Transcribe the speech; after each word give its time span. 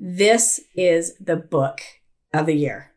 this 0.00 0.60
is 0.74 1.14
the 1.20 1.36
book 1.36 1.82
of 2.32 2.46
the 2.46 2.54
year. 2.54 2.92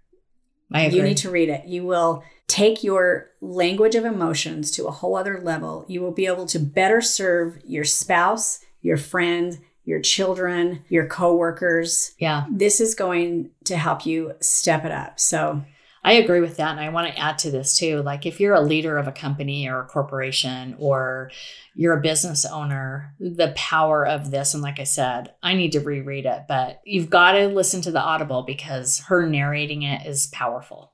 I 0.71 0.83
agree. 0.83 0.97
You 0.97 1.03
need 1.03 1.17
to 1.17 1.29
read 1.29 1.49
it. 1.49 1.65
You 1.65 1.85
will 1.85 2.23
take 2.47 2.83
your 2.83 3.29
language 3.41 3.95
of 3.95 4.05
emotions 4.05 4.71
to 4.71 4.87
a 4.87 4.91
whole 4.91 5.16
other 5.16 5.39
level. 5.39 5.85
You 5.87 6.01
will 6.01 6.11
be 6.11 6.25
able 6.25 6.45
to 6.47 6.59
better 6.59 7.01
serve 7.01 7.59
your 7.66 7.83
spouse, 7.83 8.63
your 8.81 8.97
friend, 8.97 9.59
your 9.86 10.00
children, 10.00 10.84
your 10.88 11.05
coworkers. 11.05 12.13
yeah. 12.18 12.45
This 12.50 12.79
is 12.79 12.96
going 12.96 13.52
to 13.66 13.76
help 13.76 14.06
you 14.06 14.34
step 14.40 14.86
it 14.86 14.92
up. 14.92 15.20
So, 15.20 15.64
I 16.06 16.14
agree 16.14 16.42
with 16.42 16.58
that. 16.58 16.72
And 16.72 16.82
I 16.82 16.90
want 16.90 17.08
to 17.08 17.18
add 17.18 17.38
to 17.40 17.52
this 17.52 17.78
too. 17.78 18.02
Like, 18.02 18.26
if 18.26 18.40
you're 18.40 18.54
a 18.54 18.62
leader 18.62 18.98
of 18.98 19.08
a 19.08 19.12
company 19.14 19.70
or 19.70 19.80
a 19.80 19.86
corporation 19.86 20.76
or 20.78 21.32
you're 21.76 21.98
a 21.98 22.02
business 22.02 22.44
owner, 22.44 23.16
the 23.20 23.54
power 23.56 24.06
of 24.06 24.30
this, 24.30 24.54
and 24.54 24.62
like 24.62 24.82
I 24.82 24.84
said, 24.84 25.34
I 25.42 25.54
need 25.54 25.71
to 25.71 25.80
reread 25.80 26.26
it, 26.26 26.42
but 26.48 26.82
you've 26.84 27.10
got 27.10 27.34
to 27.34 27.48
listen 27.48 27.82
to 27.84 27.92
the 27.92 28.02
Audible 28.02 28.44
because 28.44 29.00
her 29.08 29.25
narrating 29.25 29.84
it 29.84 30.06
is 30.06 30.28
powerful. 30.28 30.92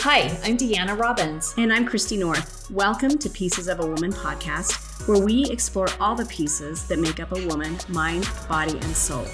Hi, 0.00 0.20
I'm 0.44 0.56
Deanna 0.56 0.98
Robbins. 0.98 1.54
and 1.56 1.72
I'm 1.72 1.84
Christy 1.84 2.16
North. 2.16 2.70
Welcome 2.70 3.18
to 3.18 3.28
Pieces 3.28 3.66
of 3.66 3.80
a 3.80 3.86
Woman 3.86 4.12
podcast, 4.12 4.85
where 5.06 5.22
we 5.22 5.44
explore 5.50 5.88
all 6.00 6.14
the 6.14 6.26
pieces 6.26 6.86
that 6.88 6.98
make 6.98 7.20
up 7.20 7.32
a 7.32 7.46
woman 7.46 7.78
mind, 7.88 8.28
body, 8.48 8.72
and 8.72 8.96
soul. 8.96 9.26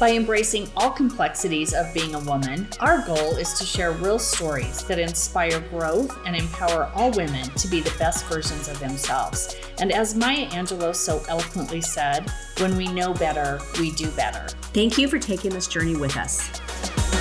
By 0.00 0.12
embracing 0.12 0.70
all 0.76 0.90
complexities 0.90 1.74
of 1.74 1.92
being 1.92 2.14
a 2.14 2.20
woman, 2.20 2.68
our 2.78 3.04
goal 3.04 3.36
is 3.36 3.54
to 3.54 3.64
share 3.64 3.90
real 3.90 4.20
stories 4.20 4.84
that 4.84 5.00
inspire 5.00 5.58
growth 5.70 6.16
and 6.24 6.36
empower 6.36 6.84
all 6.94 7.10
women 7.10 7.48
to 7.50 7.66
be 7.66 7.80
the 7.80 7.94
best 7.98 8.24
versions 8.26 8.68
of 8.68 8.78
themselves. 8.78 9.56
And 9.80 9.90
as 9.90 10.14
Maya 10.14 10.46
Angelou 10.50 10.94
so 10.94 11.20
eloquently 11.28 11.80
said, 11.80 12.30
when 12.58 12.76
we 12.76 12.86
know 12.86 13.12
better, 13.12 13.60
we 13.80 13.90
do 13.90 14.08
better. 14.12 14.46
Thank 14.72 14.98
you 14.98 15.08
for 15.08 15.18
taking 15.18 15.50
this 15.50 15.66
journey 15.66 15.96
with 15.96 16.16
us. 16.16 17.17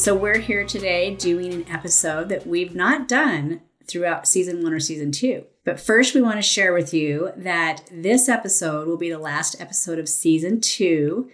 So, 0.00 0.14
we're 0.14 0.38
here 0.38 0.64
today 0.64 1.14
doing 1.14 1.52
an 1.52 1.68
episode 1.68 2.30
that 2.30 2.46
we've 2.46 2.74
not 2.74 3.06
done 3.06 3.60
throughout 3.86 4.26
season 4.26 4.62
one 4.62 4.72
or 4.72 4.80
season 4.80 5.12
two. 5.12 5.44
But 5.62 5.78
first, 5.78 6.14
we 6.14 6.22
want 6.22 6.36
to 6.36 6.42
share 6.42 6.72
with 6.72 6.94
you 6.94 7.32
that 7.36 7.82
this 7.92 8.26
episode 8.26 8.88
will 8.88 8.96
be 8.96 9.10
the 9.10 9.18
last 9.18 9.60
episode 9.60 9.98
of 9.98 10.08
season 10.08 10.62
two. 10.62 11.28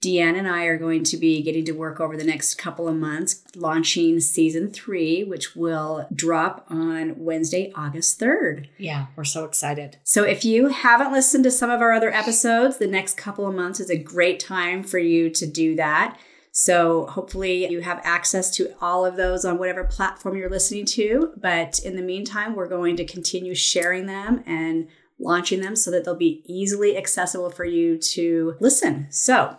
Deanne 0.00 0.38
and 0.38 0.46
I 0.46 0.66
are 0.66 0.78
going 0.78 1.02
to 1.02 1.16
be 1.16 1.42
getting 1.42 1.64
to 1.64 1.72
work 1.72 1.98
over 1.98 2.16
the 2.16 2.22
next 2.22 2.54
couple 2.54 2.86
of 2.86 2.94
months, 2.94 3.42
launching 3.56 4.20
season 4.20 4.70
three, 4.70 5.24
which 5.24 5.56
will 5.56 6.06
drop 6.14 6.66
on 6.68 7.18
Wednesday, 7.18 7.72
August 7.74 8.20
3rd. 8.20 8.68
Yeah, 8.78 9.06
we're 9.16 9.24
so 9.24 9.44
excited. 9.44 9.98
So 10.04 10.22
if 10.22 10.44
you 10.44 10.68
haven't 10.68 11.10
listened 11.10 11.42
to 11.42 11.50
some 11.50 11.68
of 11.68 11.80
our 11.80 11.90
other 11.90 12.12
episodes, 12.12 12.78
the 12.78 12.86
next 12.86 13.16
couple 13.16 13.48
of 13.48 13.56
months 13.56 13.80
is 13.80 13.90
a 13.90 13.98
great 13.98 14.38
time 14.38 14.84
for 14.84 15.00
you 15.00 15.30
to 15.30 15.46
do 15.48 15.74
that. 15.74 16.16
So 16.56 17.06
hopefully 17.06 17.68
you 17.68 17.80
have 17.80 18.00
access 18.04 18.48
to 18.52 18.76
all 18.80 19.04
of 19.04 19.16
those 19.16 19.44
on 19.44 19.58
whatever 19.58 19.82
platform 19.82 20.36
you're 20.36 20.48
listening 20.48 20.84
to. 20.86 21.32
But 21.36 21.80
in 21.80 21.96
the 21.96 22.02
meantime, 22.02 22.54
we're 22.54 22.68
going 22.68 22.94
to 22.96 23.04
continue 23.04 23.56
sharing 23.56 24.06
them 24.06 24.44
and 24.46 24.86
launching 25.18 25.60
them 25.60 25.74
so 25.74 25.90
that 25.90 26.04
they'll 26.04 26.14
be 26.14 26.44
easily 26.46 26.96
accessible 26.96 27.50
for 27.50 27.64
you 27.64 27.98
to 27.98 28.54
listen. 28.60 29.08
So 29.10 29.56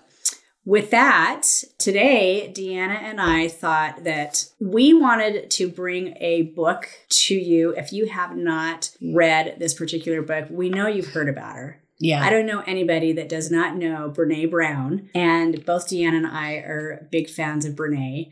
with 0.64 0.90
that, 0.92 1.46
today, 1.78 2.50
Deanna 2.56 3.02
and 3.02 3.20
I 3.20 3.50
thought 3.50 4.06
that 4.06 4.48
we 4.62 4.94
wanted 4.94 5.52
to 5.52 5.68
bring 5.68 6.16
a 6.22 6.44
book 6.44 6.90
to 7.10 7.36
you. 7.36 7.76
If 7.76 7.92
you 7.92 8.06
have 8.06 8.38
not 8.38 8.92
read 9.02 9.58
this 9.60 9.74
particular 9.74 10.22
book, 10.22 10.48
we 10.50 10.70
know 10.70 10.88
you've 10.88 11.12
heard 11.12 11.28
about 11.28 11.58
her. 11.58 11.82
Yeah. 12.00 12.24
I 12.24 12.30
don't 12.30 12.46
know 12.46 12.64
anybody 12.68 13.14
that 13.14 13.30
does 13.30 13.50
not 13.50 13.76
know 13.76 14.14
Brene 14.16 14.52
Brown. 14.52 15.10
And 15.16 15.66
both 15.66 15.88
Deanna 15.88 16.18
and 16.18 16.28
I 16.28 16.56
are 16.56 17.08
big 17.12 17.30
fans 17.30 17.66
of 17.66 17.76
Brene. 17.76 18.32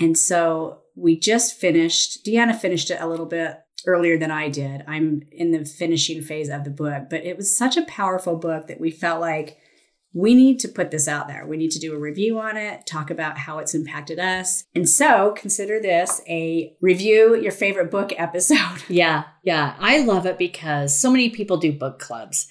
And 0.00 0.16
so 0.16 0.80
we 0.96 1.18
just 1.18 1.54
finished, 1.54 2.24
Deanna 2.24 2.58
finished 2.58 2.90
it 2.90 3.00
a 3.00 3.08
little 3.08 3.26
bit 3.26 3.58
earlier 3.86 4.18
than 4.18 4.30
I 4.30 4.48
did. 4.48 4.84
I'm 4.86 5.22
in 5.30 5.50
the 5.50 5.64
finishing 5.64 6.22
phase 6.22 6.48
of 6.48 6.64
the 6.64 6.70
book, 6.70 7.04
but 7.10 7.24
it 7.24 7.36
was 7.36 7.56
such 7.56 7.76
a 7.76 7.84
powerful 7.84 8.36
book 8.36 8.68
that 8.68 8.80
we 8.80 8.90
felt 8.90 9.20
like 9.20 9.58
we 10.14 10.34
need 10.34 10.58
to 10.60 10.68
put 10.68 10.90
this 10.90 11.08
out 11.08 11.26
there. 11.26 11.46
We 11.46 11.56
need 11.56 11.70
to 11.70 11.78
do 11.78 11.94
a 11.94 11.98
review 11.98 12.38
on 12.38 12.56
it, 12.56 12.86
talk 12.86 13.10
about 13.10 13.38
how 13.38 13.58
it's 13.58 13.74
impacted 13.74 14.18
us. 14.18 14.64
And 14.74 14.88
so 14.88 15.32
consider 15.32 15.80
this 15.80 16.20
a 16.28 16.76
review 16.80 17.34
your 17.34 17.52
favorite 17.52 17.90
book 17.90 18.12
episode. 18.16 18.58
Yeah, 18.88 19.24
yeah. 19.42 19.74
I 19.78 20.00
love 20.00 20.26
it 20.26 20.36
because 20.36 20.98
so 20.98 21.10
many 21.10 21.30
people 21.30 21.56
do 21.56 21.72
book 21.72 21.98
clubs. 21.98 22.46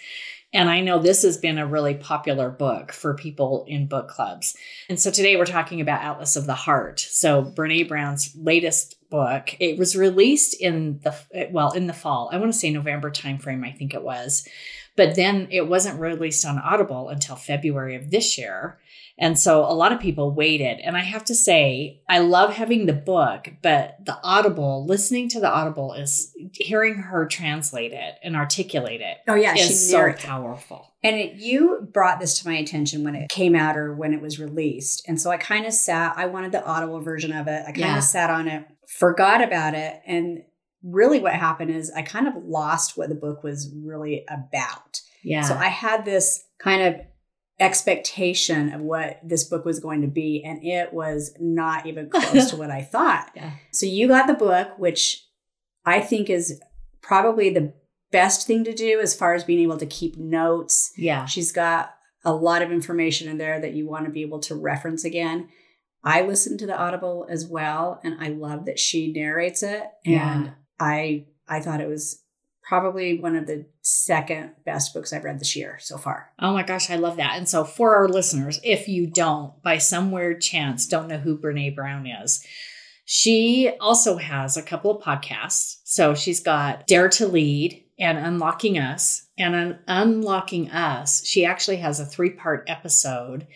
And 0.54 0.70
I 0.70 0.82
know 0.82 1.00
this 1.00 1.24
has 1.24 1.38
been 1.38 1.58
a 1.58 1.66
really 1.66 1.94
popular 1.94 2.50
book 2.50 2.92
for 2.92 3.14
people 3.14 3.64
in 3.68 3.88
book 3.88 4.10
clubs. 4.10 4.56
And 4.90 5.00
so 5.00 5.10
today 5.10 5.38
we're 5.38 5.46
talking 5.46 5.80
about 5.80 6.04
Atlas 6.04 6.36
of 6.36 6.46
the 6.46 6.54
Heart. 6.54 7.00
So 7.00 7.44
Brene 7.44 7.88
Brown's 7.88 8.36
latest 8.36 8.98
book. 9.10 9.56
It 9.60 9.78
was 9.78 9.96
released 9.96 10.60
in 10.60 11.00
the 11.04 11.50
well, 11.52 11.72
in 11.72 11.88
the 11.88 11.94
fall. 11.94 12.30
I 12.34 12.38
want 12.38 12.52
to 12.52 12.58
say 12.58 12.70
November 12.70 13.10
timeframe, 13.10 13.66
I 13.66 13.72
think 13.72 13.94
it 13.94 14.04
was. 14.04 14.48
But 14.98 15.16
then 15.16 15.48
it 15.52 15.68
wasn't 15.68 16.00
released 16.00 16.46
on 16.46 16.60
Audible 16.60 17.08
until 17.08 17.38
February 17.38 17.96
of 17.96 18.12
this 18.12 18.38
year. 18.38 18.78
And 19.22 19.38
so 19.38 19.64
a 19.64 19.72
lot 19.74 19.92
of 19.94 20.00
people 20.00 20.32
waited. 20.32 20.80
And 20.80 20.98
I 20.98 21.02
have 21.02 21.24
to 21.26 21.36
say, 21.36 22.02
I 22.10 22.20
love 22.20 22.54
having 22.54 22.88
the 22.88 22.94
book, 22.94 23.50
but 23.62 23.98
the 24.04 24.18
Audible, 24.24 24.84
listening 24.86 25.30
to 25.30 25.40
the 25.40 25.50
Audible 25.50 25.94
is 25.94 26.36
hearing 26.54 26.96
her 26.96 27.28
translate 27.28 27.94
it 27.94 28.16
and 28.24 28.36
articulate 28.36 29.00
it 29.00 29.18
Oh 29.28 29.36
yeah, 29.36 29.54
She's 29.54 29.90
so 29.90 30.12
powerful. 30.14 30.88
And 31.04 31.16
it, 31.16 31.36
you 31.36 31.88
brought 31.94 32.20
this 32.20 32.40
to 32.40 32.48
my 32.48 32.56
attention 32.56 33.04
when 33.04 33.16
it 33.16 33.30
came 33.30 33.56
out 33.56 33.78
or 33.78 33.94
when 33.94 34.14
it 34.14 34.22
was 34.22 34.40
released. 34.40 35.08
And 35.08 35.22
so 35.22 35.30
I 35.30 35.38
kind 35.38 35.66
of 35.68 35.74
sat, 35.74 36.16
I 36.18 36.26
wanted 36.26 36.52
the 36.52 36.66
audible 36.66 37.00
version 37.02 37.32
of 37.32 37.48
it. 37.48 37.62
I 37.62 37.72
kind 37.72 37.78
Yeah. 37.78 37.98
of 38.00 38.04
sat 38.04 38.30
on 38.32 38.48
it, 38.48 38.66
forgot 38.88 39.44
about 39.44 39.76
it. 39.76 40.02
And 40.06 40.44
really 40.84 41.20
what 41.20 41.34
happened 41.34 41.70
is 41.70 41.92
I 41.96 42.02
kind 42.02 42.28
of 42.28 42.34
lost 42.44 42.98
what 42.98 43.10
the 43.10 43.16
book 43.16 43.44
was 43.44 43.72
really 43.84 44.26
about. 44.28 45.02
Yeah. 45.24 45.42
So 45.44 45.56
I 45.56 45.68
had 45.68 46.06
this 46.06 46.44
kind 46.60 46.82
of 46.82 47.02
expectation 47.62 48.74
of 48.74 48.82
what 48.82 49.20
this 49.24 49.44
book 49.44 49.64
was 49.66 49.80
going 49.80 50.02
to 50.02 50.08
be, 50.08 50.44
and 50.44 50.64
it 50.64 50.94
was 50.94 51.34
not 51.40 51.86
even 51.86 52.10
close 52.10 52.50
to 52.50 52.56
what 52.58 52.72
I 52.72 52.82
thought. 52.82 53.32
Yeah. 53.36 53.52
So 53.72 53.86
you 53.86 54.08
got 54.08 54.28
the 54.28 54.34
book, 54.34 54.78
which 54.78 55.26
I 55.86 56.00
think 56.02 56.30
is 56.30 56.60
probably 57.02 57.50
the 57.50 57.74
best 58.12 58.46
thing 58.46 58.64
to 58.66 58.74
do 58.74 59.00
as 59.00 59.16
far 59.16 59.34
as 59.34 59.44
being 59.44 59.60
able 59.62 59.78
to 59.78 59.86
keep 59.86 60.18
notes. 60.18 60.92
yeah. 60.98 61.26
She's 61.26 61.52
got 61.52 61.94
a 62.26 62.34
lot 62.34 62.62
of 62.62 62.72
information 62.72 63.28
in 63.30 63.38
there 63.38 63.60
that 63.60 63.74
you 63.74 63.88
want 63.88 64.06
to 64.06 64.12
be 64.12 64.22
able 64.22 64.40
to 64.42 64.56
reference 64.56 65.04
again. 65.04 65.50
I 66.04 66.22
listened 66.24 66.60
to 66.60 66.66
the 66.66 66.78
Audible 66.78 67.26
as 67.30 67.46
well, 67.46 68.00
and 68.04 68.16
I 68.20 68.30
love 68.30 68.66
that 68.66 68.80
she 68.80 69.12
narrates 69.14 69.64
it. 69.64 69.84
And 70.06 70.46
Yeah. 70.46 70.50
I 70.80 71.26
I 71.48 71.60
thought 71.60 71.82
it 71.82 71.88
was 71.88 72.22
probably 72.72 73.20
one 73.20 73.36
of 73.36 73.48
the 73.48 73.66
second 73.82 74.52
best 74.64 74.94
books 74.94 75.12
I've 75.12 75.26
read 75.26 75.42
this 75.42 75.58
year 75.58 75.78
so 75.82 75.98
far. 75.98 76.32
Oh 76.40 76.54
my 76.54 76.64
gosh, 76.64 76.90
I 76.90 76.96
love 76.96 77.18
that. 77.18 77.36
And 77.36 77.50
so, 77.50 77.66
for 77.66 77.98
our 77.98 78.08
listeners, 78.08 78.62
if 78.64 78.88
you 78.88 79.08
don't, 79.08 79.62
by 79.62 79.78
some 79.78 80.10
weird 80.10 80.40
chance, 80.40 80.88
don't 80.88 81.10
know 81.10 81.18
who 81.18 81.38
Brene 81.38 81.76
Brown 81.76 82.08
is, 82.08 82.42
she 83.04 83.74
also 83.82 84.16
has 84.16 84.56
a 84.56 84.64
couple 84.64 84.90
of 84.90 85.04
podcasts. 85.04 85.82
So, 85.84 86.16
she's 86.16 86.40
got 86.40 86.88
Dare 86.88 87.10
to 87.10 87.28
Lead 87.28 87.84
and 88.00 88.18
Unlocking 88.18 88.80
Us. 88.80 89.28
And 89.38 89.54
on 89.54 89.80
Unlocking 89.90 90.72
Us, 90.72 91.26
she 91.28 91.44
actually 91.44 91.78
has 91.78 92.00
a 92.00 92.06
three 92.06 92.30
part 92.30 92.64
episode 92.70 93.48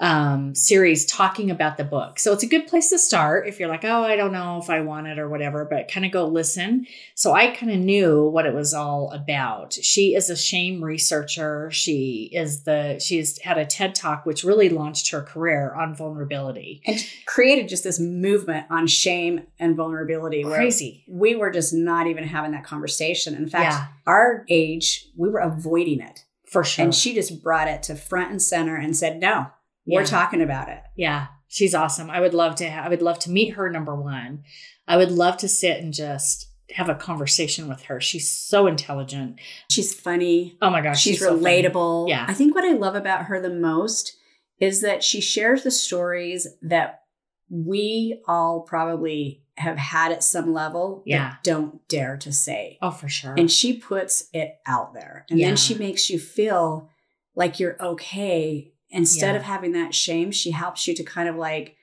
um, 0.00 0.54
series 0.54 1.04
talking 1.04 1.50
about 1.50 1.76
the 1.76 1.84
book. 1.84 2.18
So 2.18 2.32
it's 2.32 2.42
a 2.42 2.48
good 2.48 2.66
place 2.66 2.88
to 2.88 2.98
start 2.98 3.46
if 3.46 3.60
you're 3.60 3.68
like, 3.68 3.84
oh, 3.84 4.02
I 4.02 4.16
don't 4.16 4.32
know 4.32 4.58
if 4.58 4.70
I 4.70 4.80
want 4.80 5.06
it 5.06 5.18
or 5.18 5.28
whatever, 5.28 5.66
but 5.66 5.90
kind 5.90 6.06
of 6.06 6.10
go 6.12 6.26
listen. 6.26 6.86
So 7.14 7.32
I 7.34 7.48
kind 7.48 7.70
of 7.70 7.78
knew 7.78 8.26
what 8.26 8.46
it 8.46 8.54
was 8.54 8.72
all 8.72 9.10
about. 9.12 9.74
She 9.74 10.14
is 10.14 10.30
a 10.30 10.36
shame 10.36 10.82
researcher. 10.82 11.70
She 11.70 12.30
is 12.32 12.62
the, 12.62 12.98
she's 12.98 13.38
had 13.40 13.58
a 13.58 13.66
TED 13.66 13.94
talk, 13.94 14.24
which 14.24 14.42
really 14.42 14.70
launched 14.70 15.10
her 15.10 15.20
career 15.20 15.74
on 15.74 15.94
vulnerability. 15.94 16.80
And 16.86 16.98
created 17.26 17.68
just 17.68 17.84
this 17.84 18.00
movement 18.00 18.66
on 18.70 18.86
shame 18.86 19.42
and 19.58 19.76
vulnerability. 19.76 20.44
where 20.44 20.56
Crazy. 20.56 21.04
We 21.08 21.34
were 21.36 21.50
just 21.50 21.74
not 21.74 22.06
even 22.06 22.24
having 22.24 22.52
that 22.52 22.64
conversation. 22.64 23.34
In 23.34 23.50
fact, 23.50 23.74
Yeah. 23.74 23.86
our 24.06 24.46
age, 24.48 25.08
we 25.14 25.28
were 25.28 25.40
avoiding 25.40 26.00
it. 26.00 26.24
For 26.46 26.64
sure. 26.64 26.84
And 26.86 26.94
she 26.94 27.14
just 27.14 27.44
brought 27.44 27.68
it 27.68 27.82
to 27.84 27.94
front 27.94 28.30
and 28.32 28.42
center 28.42 28.74
and 28.74 28.96
said, 28.96 29.20
no, 29.20 29.48
we're 29.96 30.06
talking 30.06 30.42
about 30.42 30.68
it. 30.68 30.80
Yeah, 30.96 31.26
she's 31.48 31.74
awesome. 31.74 32.10
I 32.10 32.20
would 32.20 32.34
love 32.34 32.54
to. 32.56 32.66
I 32.68 32.88
would 32.88 33.02
love 33.02 33.18
to 33.20 33.30
meet 33.30 33.54
her. 33.54 33.68
Number 33.70 33.94
one, 33.94 34.44
I 34.86 34.96
would 34.96 35.10
love 35.10 35.36
to 35.38 35.48
sit 35.48 35.78
and 35.82 35.92
just 35.92 36.48
have 36.72 36.88
a 36.88 36.94
conversation 36.94 37.68
with 37.68 37.82
her. 37.82 38.00
She's 38.00 38.30
so 38.30 38.66
intelligent. 38.66 39.40
She's 39.70 39.92
funny. 39.92 40.56
Oh 40.62 40.70
my 40.70 40.80
gosh, 40.80 41.00
she's, 41.00 41.18
so 41.18 41.36
funny. 41.38 41.62
relatable. 41.64 42.08
Yeah. 42.08 42.24
I 42.28 42.34
think 42.34 42.54
what 42.54 42.64
I 42.64 42.72
love 42.72 42.94
about 42.94 43.24
her 43.24 43.40
the 43.40 43.50
most 43.50 44.16
is 44.60 44.80
that 44.82 45.02
she 45.02 45.20
shares 45.20 45.62
the 45.64 45.70
stories 45.70 46.46
that 46.62 47.00
we 47.48 48.22
all 48.28 48.60
probably 48.60 49.42
have 49.56 49.76
had 49.76 50.12
at 50.12 50.22
some 50.22 50.52
level 50.54 51.02
Yeah. 51.04 51.34
don't 51.42 51.86
dare 51.88 52.16
to 52.18 52.32
say. 52.32 52.78
Oh, 52.80 52.90
for 52.92 53.08
sure. 53.08 53.34
And 53.36 53.50
she 53.50 53.76
puts 53.76 54.28
it 54.32 54.54
out 54.66 54.94
there. 54.94 55.26
And 55.28 55.38
Yeah. 55.40 55.48
then 55.48 55.56
she 55.56 55.74
makes 55.74 56.08
you 56.08 56.18
feel 56.20 56.88
like 57.34 57.58
you're 57.58 57.76
okay. 57.82 58.69
Instead 58.90 59.34
Yeah. 59.34 59.38
of 59.40 59.42
having 59.44 59.72
that 59.72 59.94
shame, 59.94 60.30
she 60.32 60.50
helps 60.50 60.86
you 60.88 60.94
to 60.94 61.04
kind 61.04 61.28
of 61.28 61.36
like 61.36 61.76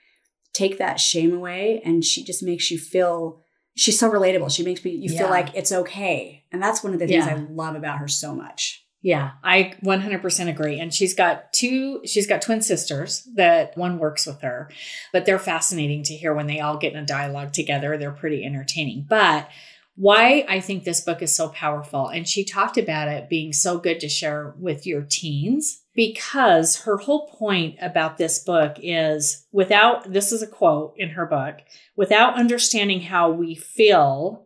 take 0.54 0.78
that 0.78 1.00
shame 1.00 1.34
away 1.34 1.82
and 1.86 2.04
she 2.04 2.24
just 2.24 2.42
makes 2.44 2.72
you 2.72 2.78
feel 2.78 3.42
she's 3.76 4.00
so 4.00 4.10
relatable. 4.10 4.52
She 4.54 4.64
makes 4.64 4.84
me 4.84 4.92
you 4.92 5.12
Yeah. 5.14 5.20
feel 5.20 5.30
like 5.30 5.56
it's 5.56 5.72
okay. 5.72 6.44
And 6.52 6.62
that's 6.62 6.84
one 6.84 6.94
of 6.94 7.00
the 7.00 7.08
things 7.08 7.26
Yeah. 7.26 7.36
I 7.36 7.46
love 7.52 7.76
about 7.76 8.00
her 8.00 8.08
so 8.08 8.34
much. 8.34 8.84
Yeah, 9.04 9.32
I 9.44 9.74
100% 9.84 10.50
agree. 10.50 10.80
And 10.80 10.92
she's 10.92 11.14
got 11.14 11.54
two, 11.54 12.02
she's 12.04 12.26
got 12.28 12.42
twin 12.42 12.62
sisters 12.62 13.28
that 13.36 13.78
one 13.78 14.00
works 14.00 14.26
with 14.26 14.42
her, 14.42 14.70
but 15.14 15.26
they're 15.26 15.38
fascinating 15.40 16.02
to 16.04 16.16
hear 16.16 16.34
when 16.34 16.48
they 16.48 16.60
all 16.60 16.78
get 16.78 16.94
in 16.94 17.00
a 17.00 17.06
dialogue 17.06 17.54
together. 17.54 17.96
They're 17.98 18.12
pretty 18.12 18.44
entertaining. 18.44 19.06
But 19.08 19.50
why 19.96 20.46
I 20.50 20.60
think 20.60 20.84
this 20.84 21.02
book 21.02 21.22
is 21.22 21.34
so 21.36 21.50
powerful, 21.50 22.08
and 22.08 22.28
she 22.28 22.44
talked 22.44 22.78
about 22.78 23.08
it 23.08 23.30
being 23.30 23.54
so 23.54 23.78
good 23.78 24.00
to 24.00 24.10
share 24.10 24.56
with 24.60 24.86
your 24.88 25.04
teens, 25.04 25.84
because 25.98 26.84
her 26.84 26.98
whole 26.98 27.28
point 27.28 27.76
about 27.82 28.20
this 28.20 28.38
book 28.38 28.78
is 28.84 29.48
without, 29.52 30.14
this 30.14 30.32
is 30.32 30.44
a 30.44 30.48
quote 30.48 30.94
in 30.96 31.10
her 31.10 31.26
book, 31.26 31.58
without 31.96 32.38
understanding 32.38 33.02
how 33.02 33.32
we 33.32 33.56
feel 33.56 34.46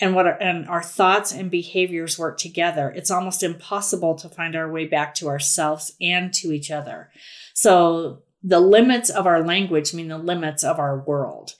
and 0.00 0.14
what 0.14 0.26
our, 0.26 0.40
and 0.42 0.66
our 0.70 0.82
thoughts 0.82 1.32
and 1.32 1.50
behaviors 1.50 2.18
work 2.18 2.36
together 2.38 2.90
it's 2.90 3.10
almost 3.10 3.42
impossible 3.42 4.14
to 4.14 4.28
find 4.28 4.56
our 4.56 4.70
way 4.70 4.86
back 4.86 5.14
to 5.14 5.28
ourselves 5.28 5.92
and 6.00 6.32
to 6.32 6.50
each 6.50 6.70
other. 6.70 7.10
So 7.52 8.22
the 8.42 8.60
limits 8.60 9.10
of 9.10 9.26
our 9.26 9.44
language 9.44 9.92
mean 9.92 10.08
the 10.08 10.18
limits 10.18 10.64
of 10.64 10.78
our 10.78 10.98
world. 10.98 11.54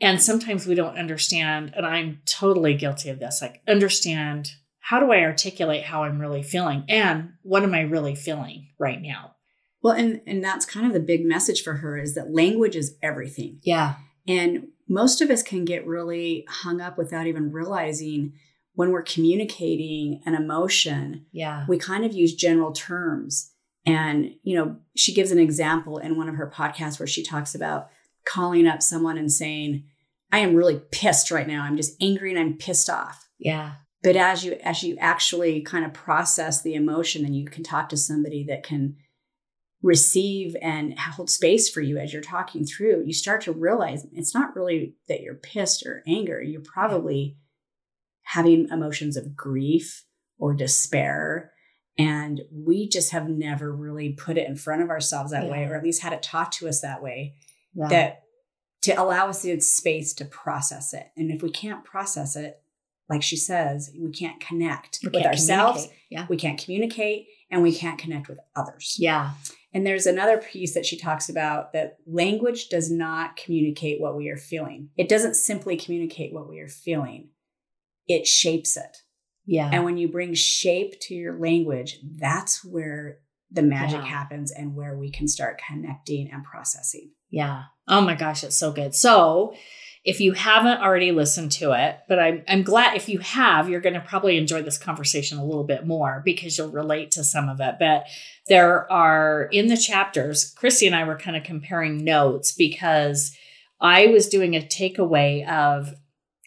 And 0.00 0.22
sometimes 0.22 0.66
we 0.66 0.74
don't 0.74 0.96
understand 0.96 1.74
and 1.76 1.84
i'm 1.84 2.22
totally 2.24 2.72
guilty 2.72 3.10
of 3.10 3.18
this 3.18 3.42
like 3.42 3.60
understand 3.68 4.52
how 4.88 4.98
do 5.00 5.12
i 5.12 5.20
articulate 5.22 5.84
how 5.84 6.02
i'm 6.04 6.20
really 6.20 6.42
feeling 6.42 6.84
and 6.88 7.32
what 7.42 7.62
am 7.62 7.74
i 7.74 7.80
really 7.80 8.14
feeling 8.14 8.68
right 8.78 9.00
now 9.02 9.34
Well, 9.82 9.94
and 9.94 10.20
and 10.26 10.42
that's 10.42 10.64
kind 10.66 10.86
of 10.86 10.92
the 10.92 11.00
big 11.12 11.24
message 11.24 11.62
for 11.62 11.74
her 11.74 11.96
is 11.98 12.14
that 12.14 12.34
language 12.34 12.76
is 12.76 12.96
everything. 13.02 13.60
yeah 13.62 13.94
And 14.26 14.68
most 14.88 15.20
of 15.20 15.30
us 15.30 15.42
can 15.42 15.64
get 15.64 15.86
really 15.86 16.44
hung 16.48 16.80
up 16.80 16.96
without 16.98 17.26
even 17.26 17.52
realizing 17.52 18.32
when 18.74 18.90
we're 18.90 19.02
communicating 19.02 20.20
an 20.26 20.34
emotion, 20.34 21.26
yeah 21.32 21.64
we 21.68 21.78
kind 21.78 22.04
of 22.04 22.12
use 22.12 22.34
general 22.34 22.72
terms. 22.72 23.52
And, 23.86 24.32
you 24.42 24.54
know, 24.56 24.76
she 24.96 25.14
gives 25.14 25.30
an 25.30 25.38
example 25.38 25.98
in 25.98 26.16
one 26.16 26.28
of 26.28 26.34
her 26.34 26.50
podcasts 26.54 26.98
where 26.98 27.06
she 27.06 27.22
talks 27.22 27.54
about 27.54 27.88
calling 28.26 28.66
up 28.66 28.82
someone 28.82 29.16
and 29.16 29.32
saying, 29.32 29.84
I 30.30 30.38
am 30.40 30.54
really 30.54 30.80
pissed 30.92 31.30
right 31.30 31.46
now. 31.48 31.62
I'm 31.64 31.76
just 31.76 31.96
angry 32.02 32.30
and 32.30 32.38
I'm 32.38 32.58
pissed 32.58 32.90
off. 32.90 33.26
yeah 33.38 33.72
But 34.02 34.16
as 34.16 34.44
you 34.44 34.56
as 34.62 34.82
you 34.82 34.96
actually 35.00 35.60
kind 35.62 35.84
of 35.84 35.92
process 35.92 36.62
the 36.62 36.74
emotion 36.74 37.24
and 37.24 37.36
you 37.36 37.46
can 37.46 37.64
talk 37.64 37.88
to 37.88 37.96
somebody 37.96 38.44
that 38.44 38.62
can 38.62 38.96
receive 39.82 40.56
and 40.60 40.98
hold 40.98 41.30
space 41.30 41.68
for 41.68 41.80
you 41.80 41.98
as 41.98 42.12
you're 42.12 42.22
talking 42.22 42.64
through, 42.64 43.04
you 43.06 43.12
start 43.12 43.40
to 43.42 43.52
realize 43.52 44.06
it's 44.12 44.34
not 44.34 44.54
really 44.56 44.94
that 45.08 45.20
you're 45.20 45.34
pissed 45.34 45.84
or 45.86 46.02
anger. 46.06 46.42
You're 46.42 46.60
probably 46.60 47.36
having 48.22 48.68
emotions 48.68 49.16
of 49.16 49.36
grief 49.36 50.04
or 50.38 50.54
despair. 50.54 51.52
And 51.96 52.42
we 52.52 52.88
just 52.88 53.10
have 53.10 53.28
never 53.28 53.74
really 53.74 54.10
put 54.10 54.38
it 54.38 54.48
in 54.48 54.54
front 54.54 54.82
of 54.82 54.90
ourselves 54.90 55.32
that 55.32 55.48
way, 55.48 55.64
or 55.64 55.74
at 55.74 55.82
least 55.82 56.02
had 56.02 56.12
it 56.12 56.22
taught 56.22 56.52
to 56.52 56.68
us 56.68 56.80
that 56.80 57.02
way, 57.02 57.34
yeah 57.74 57.88
that 57.88 58.22
to 58.82 58.92
allow 58.92 59.28
us 59.28 59.42
the 59.42 59.58
space 59.60 60.14
to 60.14 60.24
process 60.24 60.94
it. 60.94 61.08
And 61.16 61.30
if 61.32 61.42
we 61.42 61.50
can't 61.50 61.84
process 61.84 62.36
it, 62.36 62.62
like 63.08 63.22
she 63.22 63.36
says, 63.36 63.90
we 63.98 64.10
can't 64.10 64.38
connect 64.40 64.98
We 65.02 65.06
with 65.08 65.14
can't 65.22 65.26
ourselves, 65.26 65.88
yeah 66.10 66.26
we 66.28 66.36
can't 66.36 66.62
communicate, 66.62 67.26
and 67.50 67.62
we 67.62 67.74
can't 67.74 67.98
connect 67.98 68.28
with 68.28 68.38
others. 68.56 68.96
yeah 68.98 69.32
And 69.72 69.86
there's 69.86 70.06
another 70.06 70.38
piece 70.38 70.74
that 70.74 70.86
she 70.86 70.96
talks 70.98 71.28
about 71.28 71.72
that 71.72 71.96
language 72.06 72.68
does 72.68 72.90
not 72.90 73.36
communicate 73.36 74.00
what 74.00 74.16
we 74.16 74.28
are 74.28 74.36
feeling. 74.36 74.90
It 74.96 75.08
doesn't 75.08 75.34
simply 75.34 75.76
communicate 75.76 76.32
what 76.32 76.48
we 76.48 76.58
are 76.60 76.68
feeling, 76.68 77.28
it 78.06 78.26
shapes 78.26 78.76
it. 78.76 78.96
yeah 79.46 79.70
And 79.72 79.84
when 79.84 79.96
you 79.98 80.08
bring 80.08 80.34
shape 80.34 80.98
to 81.02 81.14
your 81.14 81.38
language, 81.38 81.98
that's 82.18 82.64
where 82.64 83.20
the 83.50 83.62
magic 83.62 84.00
Yeah. 84.00 84.04
happens 84.18 84.50
and 84.52 84.74
where 84.74 84.94
we 84.98 85.10
can 85.10 85.26
start 85.26 85.60
connecting 85.66 86.30
and 86.30 86.44
processing. 86.44 87.12
Yeah. 87.30 87.62
Oh 87.86 88.02
my 88.02 88.14
gosh, 88.14 88.44
it's 88.44 88.56
so 88.56 88.72
good. 88.72 88.94
So, 88.94 89.54
if 90.04 90.20
you 90.20 90.32
haven't 90.32 90.80
already 90.80 91.12
listened 91.12 91.52
to 91.52 91.72
it, 91.72 91.98
but 92.08 92.18
I'm, 92.18 92.42
I'm 92.48 92.62
glad 92.62 92.96
if 92.96 93.08
you 93.08 93.18
have, 93.18 93.68
you're 93.68 93.80
going 93.80 93.94
to 93.94 94.00
probably 94.00 94.36
enjoy 94.36 94.62
this 94.62 94.78
conversation 94.78 95.38
a 95.38 95.44
little 95.44 95.64
bit 95.64 95.86
more 95.86 96.22
because 96.24 96.56
you'll 96.56 96.70
relate 96.70 97.10
to 97.12 97.24
some 97.24 97.48
of 97.48 97.60
it. 97.60 97.76
But 97.78 98.06
there 98.46 98.90
are 98.90 99.48
in 99.52 99.66
the 99.66 99.76
chapters, 99.76 100.52
Christy 100.56 100.86
and 100.86 100.96
I 100.96 101.04
were 101.04 101.18
kind 101.18 101.36
of 101.36 101.42
comparing 101.42 102.04
notes 102.04 102.52
because 102.52 103.36
I 103.80 104.06
was 104.06 104.28
doing 104.28 104.54
a 104.54 104.60
takeaway 104.60 105.48
of 105.48 105.94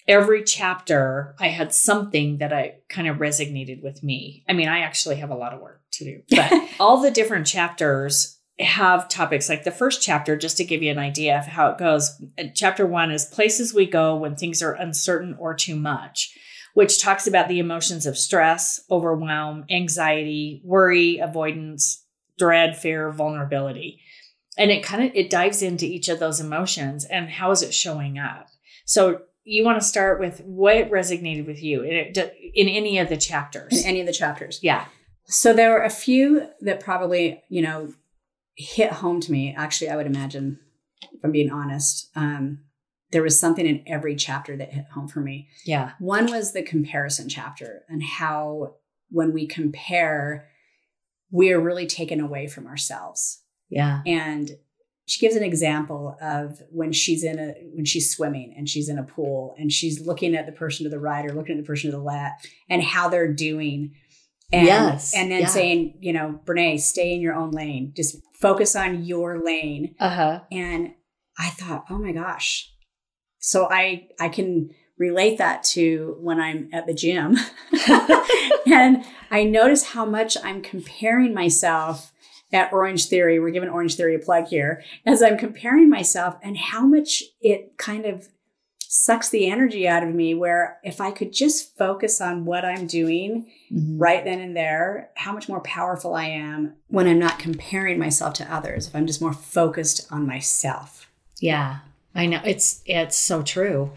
every 0.07 0.44
chapter, 0.44 1.36
I 1.39 1.47
had 1.47 1.74
something 1.74 2.39
that 2.39 2.51
I 2.51 2.75
kind 2.89 3.07
of 3.07 3.18
resonated 3.18 3.83
with 3.83 4.04
me. 4.04 4.44
I 4.50 4.54
mean, 4.54 4.68
I 4.68 4.80
actually 4.80 5.18
have 5.18 5.30
a 5.30 5.36
lot 5.36 5.54
of 5.54 5.62
work 5.62 5.81
to 5.94 6.04
do, 6.04 6.21
but 6.30 6.51
all 6.80 7.01
the 7.01 7.12
different 7.12 7.47
chapters 7.47 8.38
have 8.63 9.07
topics 9.09 9.49
like 9.49 9.63
the 9.63 9.71
first 9.71 10.01
chapter, 10.01 10.35
just 10.35 10.57
to 10.57 10.63
give 10.63 10.81
you 10.81 10.91
an 10.91 10.99
idea 10.99 11.37
of 11.37 11.45
how 11.45 11.69
it 11.69 11.77
goes. 11.77 12.21
uh, 12.37 12.43
Chapter 12.53 12.85
one 12.85 13.11
is 13.11 13.25
places 13.25 13.73
we 13.73 13.85
go 13.85 14.15
when 14.15 14.35
things 14.35 14.61
are 14.61 14.73
uncertain 14.73 15.35
or 15.39 15.53
too 15.53 15.75
much, 15.75 16.37
which 16.73 17.01
talks 17.01 17.27
about 17.27 17.47
the 17.47 17.59
emotions 17.59 18.05
of 18.05 18.17
stress, 18.17 18.81
overwhelm, 18.89 19.65
anxiety, 19.69 20.61
worry, 20.63 21.17
avoidance, 21.17 22.05
dread, 22.37 22.77
fear, 22.77 23.11
vulnerability. 23.11 23.99
And 24.57 24.71
it 24.71 24.83
kind 24.83 25.03
of 25.03 25.11
it 25.15 25.29
dives 25.29 25.61
into 25.61 25.85
each 25.85 26.09
of 26.09 26.19
those 26.19 26.39
emotions 26.39 27.05
and 27.05 27.29
how 27.29 27.51
is 27.51 27.61
it 27.61 27.73
showing 27.73 28.19
up. 28.19 28.47
So 28.85 29.21
you 29.43 29.63
want 29.63 29.81
to 29.81 29.87
start 29.87 30.19
with 30.19 30.41
what 30.41 30.91
resonated 30.91 31.47
with 31.47 31.63
you 31.63 31.81
in, 31.83 32.13
in 32.53 32.67
any 32.67 32.99
of 32.99 33.09
the 33.09 33.17
chapters. 33.17 33.81
In 33.81 33.87
any 33.87 34.01
of 34.01 34.07
the 34.07 34.13
chapters. 34.13 34.59
yeah. 34.61 34.85
So 35.25 35.53
there 35.53 35.71
were 35.71 35.83
a 35.83 35.89
few 35.89 36.49
that 36.61 36.81
probably, 36.81 37.41
you 37.47 37.61
know, 37.61 37.93
hit 38.61 38.91
home 38.91 39.19
to 39.21 39.31
me. 39.31 39.53
Actually, 39.55 39.89
I 39.89 39.95
would 39.95 40.05
imagine, 40.05 40.59
if 41.13 41.23
I'm 41.23 41.31
being 41.31 41.51
honest, 41.51 42.09
um, 42.15 42.59
there 43.11 43.23
was 43.23 43.39
something 43.39 43.65
in 43.65 43.83
every 43.87 44.15
chapter 44.15 44.56
that 44.57 44.73
hit 44.73 44.85
home 44.94 45.07
for 45.07 45.19
me. 45.19 45.49
Yeah. 45.65 45.91
One 45.99 46.31
was 46.31 46.53
the 46.53 46.63
comparison 46.63 47.27
chapter 47.30 47.83
and 47.89 48.01
how 48.01 48.75
when 49.09 49.33
we 49.33 49.45
compare, 49.47 50.47
we 51.30 51.51
are 51.51 51.59
really 51.59 51.87
taken 51.87 52.19
away 52.21 52.47
from 52.47 52.68
ourselves. 52.68 53.44
Yeah. 53.69 54.01
And 54.06 54.51
she 55.06 55.19
gives 55.19 55.35
an 55.35 55.44
example 55.44 56.15
of 56.21 56.61
when 56.69 56.94
she's 56.94 57.23
in 57.23 57.37
a 57.37 57.53
when 57.73 57.83
she's 57.83 58.15
swimming 58.15 58.53
and 58.56 58.69
she's 58.69 58.87
in 58.87 58.97
a 58.97 59.03
pool 59.03 59.56
and 59.57 59.71
she's 59.71 60.06
looking 60.06 60.35
at 60.35 60.45
the 60.45 60.51
person 60.53 60.85
to 60.85 60.89
the 60.89 60.99
right 60.99 61.25
or 61.25 61.33
looking 61.33 61.57
at 61.57 61.61
the 61.61 61.68
person 61.68 61.91
to 61.91 61.97
the 61.97 62.03
left 62.03 62.47
and 62.69 62.81
how 62.81 63.09
they're 63.09 63.33
doing. 63.33 63.94
And, 64.53 64.67
Yes, 64.67 65.15
and 65.15 65.31
then 65.31 65.41
yeah. 65.41 65.47
saying, 65.47 65.97
you 66.01 66.13
know, 66.13 66.39
Brene, 66.45 66.79
stay 66.79 67.13
in 67.13 67.21
your 67.21 67.35
own 67.35 67.51
lane. 67.51 67.93
Just 67.95 68.17
focus 68.41 68.75
on 68.75 69.05
your 69.05 69.43
lane. 69.43 69.95
Uh 69.99 70.09
huh. 70.09 70.39
And 70.51 70.93
I 71.39 71.49
thought, 71.49 71.85
oh 71.89 71.97
my 71.97 72.11
gosh. 72.11 72.71
So 73.39 73.67
I 73.71 74.07
I 74.19 74.29
can 74.29 74.71
relate 74.97 75.37
that 75.39 75.63
to 75.63 76.15
when 76.19 76.39
I'm 76.39 76.69
at 76.73 76.85
the 76.85 76.93
gym. 76.93 77.37
and 78.67 79.03
I 79.31 79.43
notice 79.43 79.83
how 79.83 80.05
much 80.05 80.37
I'm 80.43 80.61
comparing 80.61 81.33
myself 81.33 82.11
at 82.53 82.71
Orange 82.71 83.05
Theory. 83.07 83.39
We're 83.39 83.51
giving 83.51 83.69
Orange 83.69 83.95
Theory 83.95 84.15
a 84.15 84.19
plug 84.19 84.47
here. 84.47 84.83
As 85.05 85.23
I'm 85.23 85.37
comparing 85.37 85.89
myself 85.89 86.35
and 86.43 86.57
how 86.57 86.85
much 86.85 87.23
it 87.41 87.77
kind 87.77 88.05
of 88.05 88.27
sucks 88.94 89.30
the 89.30 89.50
energy 89.50 89.88
out 89.88 90.04
of 90.04 90.14
me 90.14 90.33
where 90.33 90.78
if 90.83 91.00
I 91.00 91.12
could 91.12 91.31
just 91.31 91.78
focus 91.78 92.19
on 92.19 92.44
what 92.44 92.66
I'm 92.66 92.88
doing 92.88 93.50
Mm-hmm. 93.71 94.00
right 94.00 94.21
then 94.26 94.42
and 94.42 94.54
there, 94.54 95.12
how 95.16 95.31
much 95.31 95.48
more 95.48 95.62
powerful 95.62 96.14
I 96.14 96.26
am 96.26 96.74
when 96.90 97.07
I'm 97.07 97.19
not 97.19 97.40
comparing 97.40 97.98
myself 97.98 98.33
to 98.33 98.54
others, 98.54 98.88
if 98.88 98.94
I'm 98.94 99.07
just 99.07 99.21
more 99.21 99.31
focused 99.31 100.12
on 100.12 100.28
myself. 100.28 101.10
Yeah, 101.40 101.80
I 102.14 102.26
know. 102.26 102.42
It's 102.44 102.81
it's 102.86 103.16
so 103.16 103.44
true. 103.44 103.92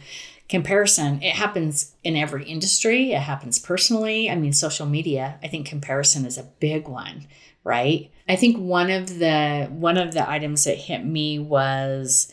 Comparison, 0.49 1.21
it 1.23 1.35
happens 1.35 1.97
in 2.05 2.15
every 2.17 2.45
industry. 2.45 3.13
It 3.13 3.23
happens 3.23 3.59
personally. 3.59 4.31
I 4.31 4.37
mean, 4.37 4.53
social 4.53 4.87
media, 4.87 5.41
I 5.43 5.49
think 5.49 5.67
comparison 5.67 6.25
is 6.25 6.39
a 6.39 6.45
big 6.61 6.87
one, 6.87 7.27
right? 7.65 8.13
I 8.29 8.37
think 8.37 8.59
one 8.59 8.91
of 8.93 9.19
the 9.19 9.67
one 9.73 9.99
of 9.99 10.15
the 10.15 10.29
items 10.31 10.63
that 10.65 10.79
hit 10.79 11.05
me 11.05 11.41
was 11.41 12.33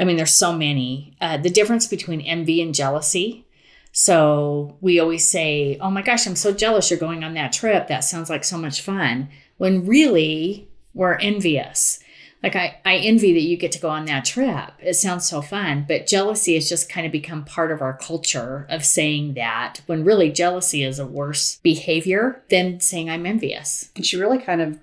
I 0.00 0.04
mean, 0.04 0.16
there's 0.16 0.34
so 0.34 0.52
many. 0.52 1.14
Uh, 1.20 1.36
the 1.36 1.50
difference 1.50 1.86
between 1.86 2.22
envy 2.22 2.62
and 2.62 2.74
jealousy. 2.74 3.46
So 3.92 4.78
we 4.80 4.98
always 4.98 5.28
say, 5.28 5.76
"Oh 5.80 5.90
my 5.90 6.02
gosh, 6.02 6.26
I'm 6.26 6.36
so 6.36 6.52
jealous 6.52 6.90
you're 6.90 6.98
going 6.98 7.22
on 7.22 7.34
that 7.34 7.52
trip. 7.52 7.88
That 7.88 8.04
sounds 8.04 8.30
like 8.30 8.44
so 8.44 8.56
much 8.56 8.80
fun." 8.80 9.28
When 9.58 9.86
really 9.86 10.68
we're 10.94 11.14
envious. 11.14 12.00
Like 12.42 12.56
I, 12.56 12.78
I 12.86 12.96
envy 12.96 13.34
that 13.34 13.42
you 13.42 13.56
get 13.58 13.72
to 13.72 13.78
go 13.78 13.90
on 13.90 14.06
that 14.06 14.24
trip. 14.24 14.72
It 14.78 14.94
sounds 14.94 15.28
so 15.28 15.42
fun. 15.42 15.84
But 15.86 16.06
jealousy 16.06 16.54
has 16.54 16.68
just 16.68 16.88
kind 16.88 17.04
of 17.04 17.12
become 17.12 17.44
part 17.44 17.70
of 17.70 17.82
our 17.82 17.92
culture 17.92 18.66
of 18.70 18.84
saying 18.84 19.34
that 19.34 19.82
when 19.84 20.04
really 20.04 20.30
jealousy 20.30 20.82
is 20.82 20.98
a 20.98 21.06
worse 21.06 21.56
behavior 21.56 22.42
than 22.48 22.80
saying 22.80 23.10
I'm 23.10 23.26
envious. 23.26 23.90
And 23.94 24.06
she 24.06 24.16
really 24.16 24.38
kind 24.38 24.62
of 24.62 24.78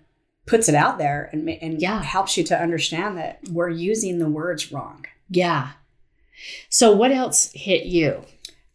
puts 0.48 0.68
it 0.68 0.76
out 0.76 0.98
there 0.98 1.30
and, 1.32 1.48
and 1.50 1.80
Yeah. 1.82 2.02
helps 2.02 2.38
you 2.38 2.44
to 2.46 2.60
understand 2.60 3.18
that 3.18 3.40
we're 3.52 3.70
using 3.70 4.18
the 4.18 4.30
words 4.30 4.72
wrong. 4.72 5.06
Yeah. 5.30 5.72
So 6.70 6.92
what 6.96 7.12
else 7.12 7.52
hit 7.54 7.86
you? 7.86 8.24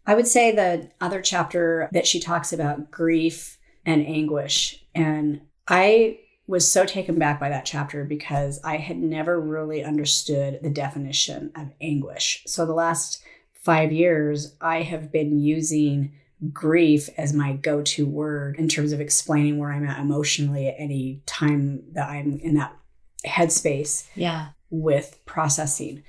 I 0.07 0.15
would 0.15 0.27
say 0.27 0.51
the 0.55 0.91
other 1.01 1.21
chapter 1.23 1.89
that 1.93 2.07
she 2.07 2.21
talks 2.21 2.53
about 2.53 2.91
grief 2.91 3.59
and 3.87 4.07
anguish. 4.07 4.85
And 4.95 5.41
I 5.69 6.19
was 6.47 6.71
so 6.71 6.85
taken 6.85 7.19
back 7.19 7.39
by 7.41 7.49
that 7.49 7.65
chapter 7.65 8.05
because 8.05 8.61
I 8.65 8.77
had 8.77 8.99
never 8.99 9.41
really 9.41 9.83
understood 9.83 10.59
the 10.63 10.71
definition 10.71 11.53
of 11.57 11.71
anguish. 11.81 12.43
So 12.47 12.67
the 12.67 12.75
last 12.75 13.23
five 13.55 13.93
years, 13.93 14.55
I 14.61 14.83
have 14.83 15.13
been 15.13 15.39
using 15.39 16.13
grief 16.53 17.09
as 17.17 17.33
my 17.33 17.53
go 17.53 17.83
to 17.83 18.07
word 18.07 18.57
in 18.57 18.69
terms 18.69 18.93
of 18.93 19.01
explaining 19.01 19.59
where 19.59 19.71
I'm 19.73 19.87
at 19.87 20.01
emotionally 20.01 20.67
at 20.69 20.75
any 20.79 21.23
time 21.27 21.83
that 21.93 22.09
I'm 22.09 22.39
in 22.41 22.55
that 22.55 22.77
headspace 23.27 24.07
Yeah. 24.17 24.49
with 24.71 25.21
processing. 25.27 26.03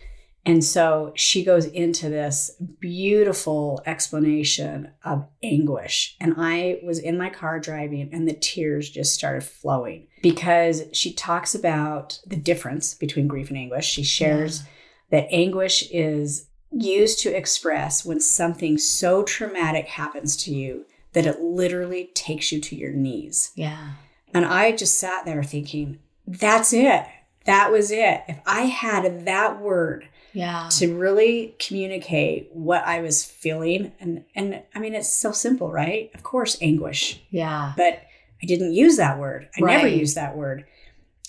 And 0.45 0.61
so 0.63 1.13
she 1.15 1.43
goes 1.45 1.65
into 1.67 2.09
this 2.09 2.51
beautiful 2.79 3.81
explanation 3.85 4.89
of 5.05 5.25
anguish. 5.41 6.17
And 6.19 6.33
I 6.37 6.79
was 6.83 6.99
in 6.99 7.17
my 7.17 7.29
car 7.29 7.59
driving, 7.61 8.09
and 8.11 8.27
the 8.27 8.33
tears 8.33 8.89
just 8.89 9.13
started 9.13 9.43
flowing 9.43 10.07
because 10.21 10.83
she 10.91 11.13
talks 11.13 11.55
about 11.55 12.19
the 12.25 12.35
difference 12.35 12.93
between 12.93 13.27
grief 13.27 13.49
and 13.49 13.57
anguish. 13.57 13.85
She 13.85 14.03
shares 14.03 14.63
that 15.11 15.27
anguish 15.31 15.89
is 15.91 16.47
used 16.75 17.19
to 17.19 17.35
express 17.35 18.03
when 18.05 18.19
something 18.19 18.77
so 18.77 19.23
traumatic 19.23 19.87
happens 19.87 20.35
to 20.37 20.53
you 20.53 20.85
that 21.13 21.25
it 21.25 21.39
literally 21.41 22.09
takes 22.13 22.51
you 22.51 22.59
to 22.59 22.75
your 22.75 22.91
knees. 22.91 23.51
Yeah. 23.55 23.91
And 24.33 24.45
I 24.45 24.71
just 24.71 24.97
sat 24.97 25.25
there 25.25 25.43
thinking, 25.43 25.99
that's 26.25 26.73
it. 26.73 27.05
That 27.45 27.71
was 27.71 27.91
it. 27.91 28.21
If 28.27 28.39
I 28.45 28.61
had 28.61 29.25
that 29.25 29.61
word 29.61 30.07
Yeah. 30.31 30.69
to 30.79 30.95
really 30.97 31.55
communicate 31.59 32.49
what 32.53 32.83
I 32.85 33.01
was 33.01 33.23
feeling, 33.23 33.91
and 33.99 34.23
and 34.33 34.63
I 34.73 34.79
mean, 34.79 34.95
it's 34.95 35.13
so 35.15 35.31
simple, 35.31 35.69
right? 35.71 36.09
Of 36.15 36.23
course, 36.23 36.57
anguish, 36.61 37.21
Yeah. 37.29 37.73
but 37.77 38.01
I 38.41 38.45
didn't 38.47 38.73
use 38.73 38.97
that 38.97 39.19
word. 39.19 39.49
I 39.55 39.61
never 39.61 39.87
used 39.87 40.15
that 40.15 40.35
word, 40.35 40.65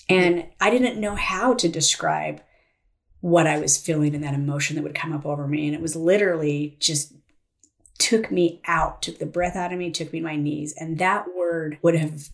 and 0.09 0.45
I 0.59 0.69
didn't 0.71 0.99
know 0.99 1.15
how 1.15 1.53
to 1.53 1.67
describe 1.69 2.41
what 3.33 3.47
I 3.47 3.59
was 3.59 3.75
feeling 3.75 4.13
and 4.13 4.23
that 4.23 4.35
emotion 4.35 4.75
that 4.75 4.83
would 4.83 4.93
come 4.93 5.11
up 5.11 5.25
over 5.25 5.47
me, 5.47 5.65
and 5.65 5.73
it 5.75 5.81
was 5.81 5.95
literally 5.95 6.77
just 6.79 7.11
took 7.97 8.29
me 8.29 8.61
out, 8.67 9.01
took 9.01 9.17
the 9.17 9.25
breath 9.25 9.55
out 9.55 9.73
of 9.73 9.79
me, 9.79 9.89
took 9.89 10.13
me 10.13 10.19
to 10.19 10.25
my 10.25 10.35
knees, 10.35 10.75
and 10.79 10.99
that 10.99 11.25
word 11.35 11.79
would 11.81 11.95
have 11.95 12.29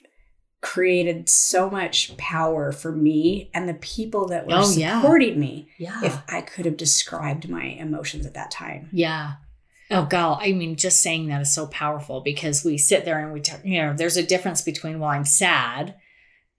created 0.59 1.29
so 1.29 1.69
much 1.69 2.15
power 2.17 2.73
for 2.73 2.91
me 2.91 3.49
and 3.53 3.69
the 3.69 3.73
people 3.75 4.27
that 4.27 4.45
were 4.45 4.53
Oh, 4.55 4.71
yeah. 4.73 4.99
supporting 5.01 5.39
me 5.39 5.69
Yeah. 5.77 6.01
if 6.03 6.17
I 6.27 6.41
could 6.41 6.65
have 6.65 6.75
described 6.77 7.47
my 7.47 7.63
emotions 7.63 8.25
at 8.25 8.33
that 8.33 8.51
time. 8.51 8.89
Yeah. 8.91 9.35
Oh 9.89 10.05
God, 10.05 10.39
I 10.41 10.51
mean, 10.51 10.75
just 10.75 11.01
saying 11.01 11.27
that 11.29 11.41
is 11.41 11.53
so 11.53 11.67
powerful 11.67 12.19
because 12.21 12.63
we 12.65 12.77
sit 12.77 13.05
there 13.05 13.19
and 13.23 13.31
we, 13.33 13.39
talk, 13.39 13.61
you 13.63 13.81
know, 13.81 13.93
there's 13.93 14.17
a 14.17 14.23
difference 14.23 14.61
between 14.61 14.99
well, 14.99 15.09
I'm 15.09 15.25
sad 15.25 15.95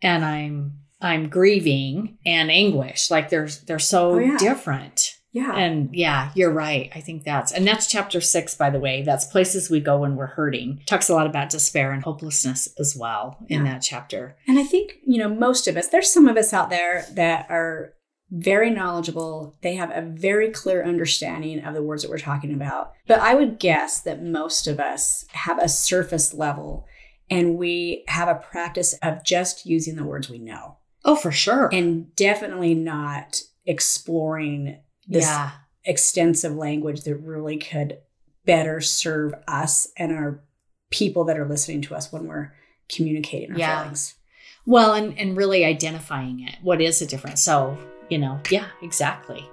and 0.03 0.25
I'm 0.25 0.79
I'm 1.03 1.29
grieving 1.29 2.19
and 2.25 2.51
anguish. 2.51 3.11
Like 3.11 3.29
there's 3.29 3.61
they're 3.63 3.79
so 3.79 4.13
Oh, 4.15 4.19
yeah. 4.19 4.37
different. 4.39 5.19
Yeah. 5.35 5.55
And 5.57 5.89
yeah, 5.95 6.31
you're 6.35 6.53
right. 6.53 6.93
I 6.95 7.01
think 7.01 7.25
that's 7.25 7.53
and 7.53 7.67
that's 7.67 7.87
chapter 7.87 8.21
six, 8.21 8.55
by 8.55 8.69
the 8.71 8.79
way. 8.81 9.03
That's 9.03 9.25
places 9.25 9.71
we 9.71 9.81
go 9.81 9.99
when 9.99 10.15
we're 10.17 10.27
hurting. 10.27 10.83
Talks 10.87 11.09
a 11.09 11.15
lot 11.15 11.27
about 11.27 11.49
despair 11.51 11.91
and 11.93 12.03
hopelessness 12.05 12.69
as 12.79 12.95
well 12.99 13.39
in 13.49 13.65
that 13.65 13.81
chapter. 13.81 14.37
And 14.47 14.59
I 14.59 14.65
think, 14.65 14.93
you 15.07 15.19
know, 15.19 15.29
most 15.31 15.67
of 15.69 15.77
us, 15.79 15.89
there's 15.89 16.13
some 16.13 16.29
of 16.29 16.37
us 16.37 16.53
out 16.53 16.69
there 16.71 17.07
that 17.15 17.47
are 17.49 17.95
very 18.31 18.71
knowledgeable. 18.71 19.57
They 19.63 19.75
have 19.77 19.91
a 19.91 20.03
very 20.03 20.51
clear 20.51 20.85
understanding 20.85 21.65
of 21.65 21.75
the 21.75 21.83
words 21.83 22.03
that 22.03 22.11
we're 22.11 22.19
talking 22.19 22.53
about. 22.53 22.93
But 23.07 23.21
I 23.21 23.35
would 23.35 23.59
guess 23.59 24.01
that 24.03 24.23
most 24.23 24.67
of 24.67 24.79
us 24.81 25.25
have 25.33 25.59
a 25.59 25.69
surface 25.69 26.33
level 26.35 26.87
and 27.31 27.57
we 27.57 28.05
have 28.09 28.29
a 28.29 28.35
practice 28.35 28.95
of 29.03 29.25
just 29.25 29.65
using 29.65 29.97
the 29.97 30.05
words 30.05 30.29
we 30.29 30.39
know 30.39 30.77
Oh, 31.05 31.17
for 31.17 31.33
sure. 31.33 31.69
and 31.73 32.15
definitely 32.17 32.75
not 32.75 33.43
exploring 33.67 34.79
this 35.09 35.25
yeah. 35.25 35.51
extensive 35.85 36.55
language 36.55 37.03
that 37.05 37.17
really 37.17 37.57
could 37.57 37.99
better 38.45 38.81
serve 38.81 39.35
us 39.49 39.89
and 39.97 40.13
our 40.13 40.43
people 40.91 41.25
that 41.25 41.39
are 41.39 41.49
listening 41.49 41.81
to 41.83 41.95
us 41.95 42.13
when 42.13 42.27
we're 42.27 42.53
communicating 42.89 43.53
our 43.53 43.59
Yeah. 43.59 43.81
feelings. 43.83 44.15
Well, 44.67 44.95
and, 44.95 45.19
and 45.19 45.37
really 45.37 45.65
identifying 45.65 46.41
it. 46.47 46.57
What 46.63 46.81
is 46.81 47.01
the 47.01 47.07
difference? 47.07 47.43
So, 47.43 47.77
you 48.09 48.19
know, 48.19 48.41
yeah, 48.51 48.67
exactly. 48.81 49.45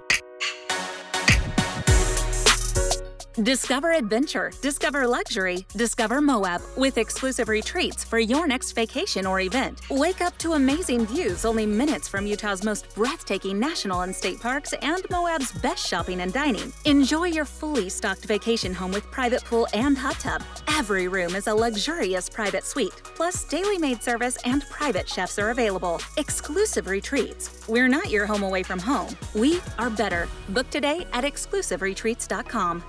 Discover 3.34 3.92
adventure, 3.92 4.50
discover 4.60 5.06
luxury, 5.06 5.64
discover 5.76 6.20
Moab 6.20 6.60
with 6.76 6.98
exclusive 6.98 7.48
retreats 7.48 8.02
for 8.02 8.18
your 8.18 8.46
next 8.48 8.72
vacation 8.72 9.24
or 9.24 9.38
event. 9.40 9.82
Wake 9.88 10.20
up 10.20 10.36
to 10.38 10.54
amazing 10.54 11.06
views 11.06 11.44
only 11.44 11.64
minutes 11.64 12.08
from 12.08 12.26
Utah's 12.26 12.64
most 12.64 12.92
breathtaking 12.96 13.58
national 13.60 14.00
and 14.00 14.14
state 14.14 14.40
parks 14.40 14.72
and 14.82 15.06
Moab's 15.10 15.52
best 15.52 15.86
shopping 15.86 16.22
and 16.22 16.32
dining. 16.32 16.72
Enjoy 16.86 17.26
your 17.26 17.44
fully 17.44 17.88
stocked 17.88 18.24
vacation 18.24 18.74
home 18.74 18.90
with 18.90 19.08
private 19.12 19.44
pool 19.44 19.68
and 19.74 19.96
hot 19.96 20.18
tub. 20.18 20.42
Every 20.66 21.06
room 21.06 21.36
is 21.36 21.46
a 21.46 21.54
luxurious 21.54 22.28
private 22.28 22.64
suite, 22.64 23.00
plus 23.14 23.44
daily 23.44 23.78
maid 23.78 24.02
service 24.02 24.38
and 24.44 24.68
private 24.70 25.08
chefs 25.08 25.38
are 25.38 25.50
available. 25.50 26.00
Exclusive 26.16 26.88
retreats. 26.88 27.64
We're 27.68 27.88
not 27.88 28.10
your 28.10 28.26
home 28.26 28.42
away 28.42 28.64
from 28.64 28.80
home. 28.80 29.16
We 29.34 29.60
are 29.78 29.90
better. 29.90 30.26
Book 30.48 30.68
today 30.70 31.06
at 31.12 31.22
exclusiveretreats.com. 31.22 32.82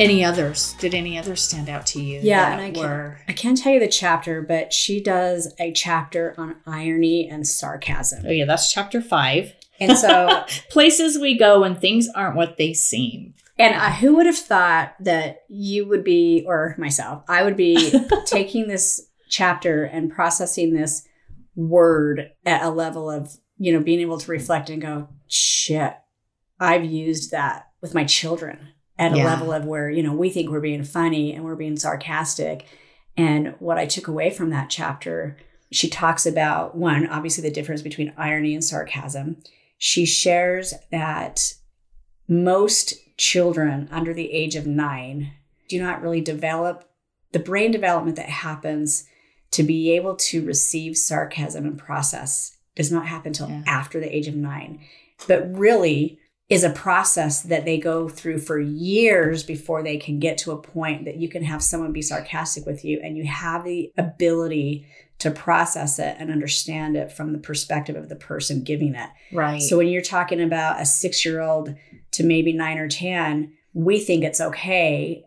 Any 0.00 0.24
others? 0.24 0.72
Did 0.78 0.94
any 0.94 1.18
others 1.18 1.42
stand 1.42 1.68
out 1.68 1.86
to 1.88 2.00
you? 2.02 2.20
Yeah, 2.22 2.56
I 2.58 2.70
can't, 2.70 3.16
I 3.28 3.32
can't 3.34 3.58
tell 3.58 3.74
you 3.74 3.80
the 3.80 3.88
chapter, 3.88 4.40
but 4.40 4.72
she 4.72 5.02
does 5.02 5.52
a 5.60 5.72
chapter 5.72 6.34
on 6.38 6.56
irony 6.66 7.28
and 7.28 7.46
sarcasm. 7.46 8.24
Oh 8.26 8.30
yeah, 8.30 8.46
that's 8.46 8.72
chapter 8.72 9.02
five. 9.02 9.52
And 9.78 9.96
so, 9.96 10.44
Places 10.70 11.18
we 11.18 11.38
go 11.38 11.60
when 11.60 11.74
things 11.74 12.08
aren't 12.14 12.36
what 12.36 12.56
they 12.56 12.72
seem. 12.72 13.34
and 13.58 13.74
I, 13.74 13.90
who 13.90 14.16
would 14.16 14.26
have 14.26 14.38
thought 14.38 14.94
that 15.00 15.42
you 15.48 15.86
would 15.86 16.04
be, 16.04 16.44
or 16.46 16.74
myself, 16.78 17.22
I 17.28 17.42
would 17.42 17.56
be 17.56 17.92
taking 18.26 18.68
this 18.68 19.06
chapter 19.28 19.84
and 19.84 20.10
processing 20.10 20.72
this 20.72 21.06
word 21.54 22.30
at 22.46 22.62
a 22.62 22.70
level 22.70 23.10
of, 23.10 23.36
you 23.58 23.72
know, 23.72 23.80
being 23.80 24.00
able 24.00 24.18
to 24.18 24.30
reflect 24.30 24.70
and 24.70 24.80
go, 24.80 25.08
shit, 25.28 25.94
I've 26.58 26.84
used 26.84 27.32
that 27.32 27.68
with 27.82 27.94
my 27.94 28.04
children 28.04 28.68
at 29.00 29.12
a 29.14 29.16
Yeah. 29.16 29.24
level 29.24 29.50
of 29.52 29.64
where, 29.64 29.90
you 29.90 30.02
know, 30.02 30.12
we 30.12 30.28
think 30.30 30.50
we're 30.50 30.60
being 30.60 30.84
funny 30.84 31.32
and 31.32 31.42
we're 31.44 31.56
being 31.56 31.76
sarcastic. 31.76 32.66
And 33.16 33.54
what 33.58 33.78
I 33.78 33.86
took 33.86 34.06
away 34.06 34.30
from 34.30 34.50
that 34.50 34.68
chapter, 34.70 35.36
she 35.72 35.88
talks 35.88 36.26
about 36.26 36.76
one, 36.76 37.06
obviously 37.08 37.42
the 37.42 37.50
difference 37.50 37.80
between 37.82 38.12
irony 38.16 38.54
and 38.54 38.62
sarcasm. 38.62 39.38
She 39.78 40.04
shares 40.04 40.74
that 40.92 41.54
most 42.28 42.94
children 43.16 43.88
under 43.90 44.12
the 44.12 44.30
age 44.32 44.54
of 44.54 44.66
nine 44.66 45.32
do 45.68 45.80
not 45.82 46.02
really 46.02 46.20
develop 46.20 46.84
the 47.32 47.38
brain 47.38 47.70
development 47.70 48.16
that 48.16 48.28
happens 48.28 49.04
to 49.52 49.62
be 49.62 49.92
able 49.92 50.14
to 50.16 50.44
receive 50.44 50.96
sarcasm 50.96 51.64
and 51.64 51.78
process 51.78 52.56
does 52.76 52.92
not 52.92 53.06
happen 53.06 53.28
until 53.28 53.48
Yeah. 53.48 53.62
after 53.66 53.98
the 53.98 54.14
age 54.14 54.28
of 54.28 54.36
nine, 54.36 54.80
but 55.26 55.56
really 55.56 56.18
is 56.50 56.64
a 56.64 56.70
process 56.70 57.42
that 57.42 57.64
they 57.64 57.78
go 57.78 58.08
through 58.08 58.38
for 58.38 58.58
years 58.58 59.44
before 59.44 59.82
they 59.84 59.96
can 59.96 60.18
get 60.18 60.36
to 60.36 60.50
a 60.50 60.60
point 60.60 61.04
that 61.04 61.16
you 61.16 61.28
can 61.28 61.44
have 61.44 61.62
someone 61.62 61.92
be 61.92 62.02
sarcastic 62.02 62.66
with 62.66 62.84
you 62.84 63.00
and 63.02 63.16
you 63.16 63.24
have 63.24 63.64
the 63.64 63.92
ability 63.96 64.84
to 65.20 65.30
process 65.30 65.98
it 66.00 66.16
and 66.18 66.30
understand 66.30 66.96
it 66.96 67.12
from 67.12 67.32
the 67.32 67.38
perspective 67.38 67.94
of 67.94 68.08
the 68.08 68.16
person 68.16 68.64
giving 68.64 68.94
it. 68.96 69.10
Right. 69.32 69.62
So 69.62 69.78
when 69.78 69.86
you're 69.88 70.02
talking 70.02 70.40
about 70.42 70.80
a 70.80 70.84
six 70.86 71.24
year 71.24 71.40
old 71.40 71.74
to 72.12 72.24
maybe 72.24 72.52
nine 72.52 72.78
or 72.78 72.88
10, 72.88 73.52
we 73.72 74.00
think 74.00 74.24
it's 74.24 74.40
okay, 74.40 75.24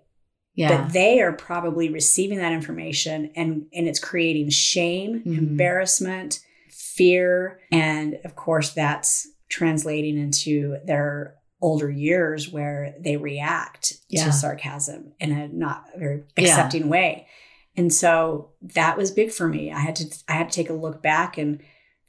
yeah. 0.55 0.67
but 0.85 0.91
they 0.91 1.21
are 1.21 1.31
probably 1.31 1.89
receiving 1.89 2.39
that 2.39 2.51
information 2.51 3.31
and, 3.37 3.67
and 3.73 3.87
it's 3.87 3.99
creating 3.99 4.49
shame, 4.49 5.21
Mhm. 5.25 5.37
embarrassment, 5.37 6.39
fear. 6.69 7.59
And 7.71 8.19
of 8.25 8.35
course, 8.35 8.71
that's 8.71 9.27
translating 9.53 10.17
into 10.17 10.77
their 10.85 11.35
older 11.61 11.89
years 11.89 12.51
where 12.51 12.95
they 12.99 13.15
react 13.17 13.93
Yeah. 14.09 14.25
to 14.25 14.31
sarcasm 14.33 15.13
in 15.19 15.31
a 15.31 15.47
not 15.47 15.85
very 15.95 16.23
Yeah. 16.37 16.43
accepting 16.43 16.89
way. 16.89 17.27
And 17.77 17.93
so 17.93 18.49
that 18.73 18.97
was 18.97 19.11
big 19.11 19.31
for 19.31 19.47
me. 19.47 19.71
I 19.71 19.79
had 19.79 19.95
to 19.97 20.05
I 20.27 20.33
had 20.33 20.49
to 20.49 20.55
take 20.55 20.69
a 20.71 20.73
look 20.85 21.01
back 21.03 21.37
and 21.37 21.59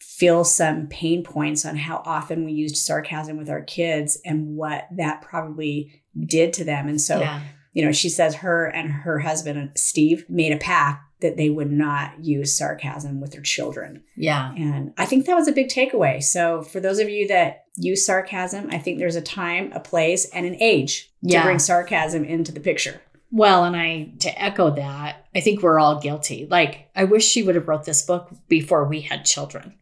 feel 0.01 0.45
some 0.45 0.87
pain 0.89 1.23
points 1.23 1.65
on 1.65 1.77
how 1.77 2.03
often 2.05 2.45
we 2.45 2.53
used 2.53 2.77
sarcasm 2.77 3.37
with 3.37 3.49
our 3.51 3.63
kids 3.63 4.19
and 4.25 4.57
what 4.57 4.89
that 4.97 5.23
probably 5.23 6.03
did 6.19 6.53
to 6.55 6.65
them. 6.65 6.89
And 6.89 7.01
so, 7.01 7.21
yeah. 7.21 7.41
You 7.75 7.85
know, 7.85 7.93
she 7.93 8.09
says 8.09 8.37
her 8.37 8.67
and 8.67 8.91
her 8.91 9.19
husband 9.19 9.73
Steve 9.75 10.25
made 10.29 10.53
a 10.53 10.57
pact 10.57 11.03
that 11.21 11.37
they 11.37 11.51
would 11.51 11.71
not 11.71 12.23
use 12.25 12.57
sarcasm 12.57 13.21
with 13.21 13.33
their 13.33 13.43
children. 13.43 14.03
Yeah. 14.17 14.53
And 14.55 14.93
I 14.97 15.05
think 15.07 15.27
that 15.27 15.35
was 15.35 15.49
a 15.49 15.53
big 15.53 15.69
takeaway. 15.69 16.23
So, 16.23 16.63
for 16.63 16.81
those 16.81 16.99
of 16.99 17.09
you 17.09 17.29
that 17.29 17.65
use 17.77 18.05
sarcasm, 18.07 18.69
I 18.71 18.79
think 18.79 18.99
there's 18.99 19.17
a 19.17 19.23
time, 19.23 19.73
a 19.73 19.81
place, 19.81 20.27
and 20.31 20.47
an 20.47 20.57
age 20.61 21.11
Yeah. 21.23 21.41
to 21.41 21.47
bring 21.47 21.59
sarcasm 21.59 22.25
into 22.25 22.53
the 22.53 22.61
picture. 22.61 23.01
Well, 23.33 23.65
and 23.65 23.75
I 23.75 24.13
to 24.21 24.43
echo 24.43 24.71
that, 24.71 25.27
I 25.35 25.41
think 25.41 25.61
we're 25.63 25.81
all 25.81 25.99
guilty. 26.01 26.47
Like, 26.49 26.89
I 26.95 27.05
wish 27.05 27.25
she 27.27 27.43
would 27.43 27.57
have 27.57 27.67
wrote 27.67 27.85
this 27.85 28.03
book 28.03 28.31
before 28.49 28.85
we 28.85 29.01
had 29.01 29.25
children. 29.25 29.75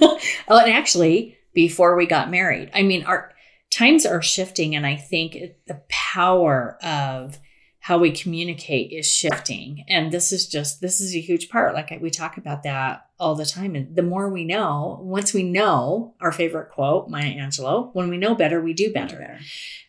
well, 0.00 0.18
and 0.48 0.70
actually, 0.72 1.36
before 1.52 1.96
we 1.96 2.06
got 2.06 2.30
married. 2.30 2.70
I 2.74 2.82
mean, 2.82 3.02
our 3.04 3.32
times 3.70 4.04
are 4.04 4.22
shifting, 4.22 4.74
and 4.74 4.86
I 4.86 4.96
think 4.96 5.36
the 5.66 5.82
power 5.88 6.78
of 6.82 7.38
how 7.80 7.96
we 7.98 8.10
communicate 8.10 8.92
is 8.92 9.10
shifting. 9.10 9.84
And 9.88 10.12
this 10.12 10.32
is 10.32 10.46
just 10.46 10.82
this 10.82 11.00
is 11.00 11.14
a 11.14 11.20
huge 11.20 11.48
part. 11.48 11.74
Like 11.74 11.98
we 12.00 12.10
talk 12.10 12.36
about 12.36 12.62
that 12.64 13.06
all 13.18 13.34
the 13.34 13.46
time. 13.46 13.74
And 13.74 13.96
the 13.96 14.02
more 14.02 14.28
we 14.28 14.44
know, 14.44 15.00
once 15.02 15.32
we 15.32 15.42
know 15.42 16.14
our 16.20 16.30
favorite 16.30 16.70
quote, 16.70 17.08
Maya 17.08 17.34
Angelou, 17.34 17.90
when 17.94 18.10
we 18.10 18.18
know 18.18 18.34
better, 18.34 18.60
we 18.60 18.74
do 18.74 18.92
better. 18.92 19.38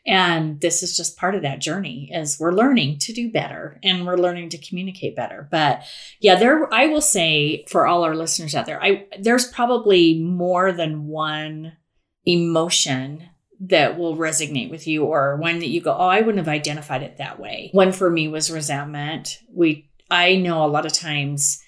And 0.06 0.62
this 0.62 0.82
is 0.82 0.96
just 0.96 1.18
part 1.18 1.36
of 1.36 1.42
that 1.42 1.60
journey 1.60 2.10
as 2.14 2.40
we're 2.40 2.54
learning 2.54 3.00
to 3.00 3.14
do 3.14 3.30
better 3.30 3.78
and 3.84 4.06
we're 4.06 4.18
learning 4.18 4.50
to 4.50 4.58
communicate 4.58 5.16
better. 5.16 5.48
But 5.52 5.84
yeah, 6.22 6.36
there 6.36 6.74
I 6.74 6.88
will 6.88 7.02
say 7.02 7.66
for 7.68 7.88
all 7.88 8.04
our 8.04 8.16
listeners 8.16 8.56
out 8.56 8.66
there, 8.66 8.82
I 8.82 9.08
there's 9.20 9.48
probably 9.48 10.22
more 10.22 10.72
than 10.72 11.08
one 11.08 11.74
emotion 12.26 13.30
that 13.62 13.98
will 13.98 14.18
resonate 14.18 14.70
with 14.70 14.88
you 14.88 15.06
or 15.06 15.38
one 15.38 15.60
that 15.60 15.70
you 15.70 15.82
go, 15.82 15.94
"Oh, 15.94 16.08
I 16.08 16.22
wouldn't 16.22 16.46
have 16.46 16.48
identified 16.48 17.04
it 17.04 17.18
that 17.18 17.40
way." 17.40 17.70
One 17.72 17.92
for 17.92 18.10
me 18.10 18.28
was 18.28 18.52
resentment. 18.52 19.40
We 19.54 19.90
I 20.10 20.36
know 20.36 20.66
a 20.66 20.68
lot 20.68 20.86
of 20.86 20.94
times 20.94 21.62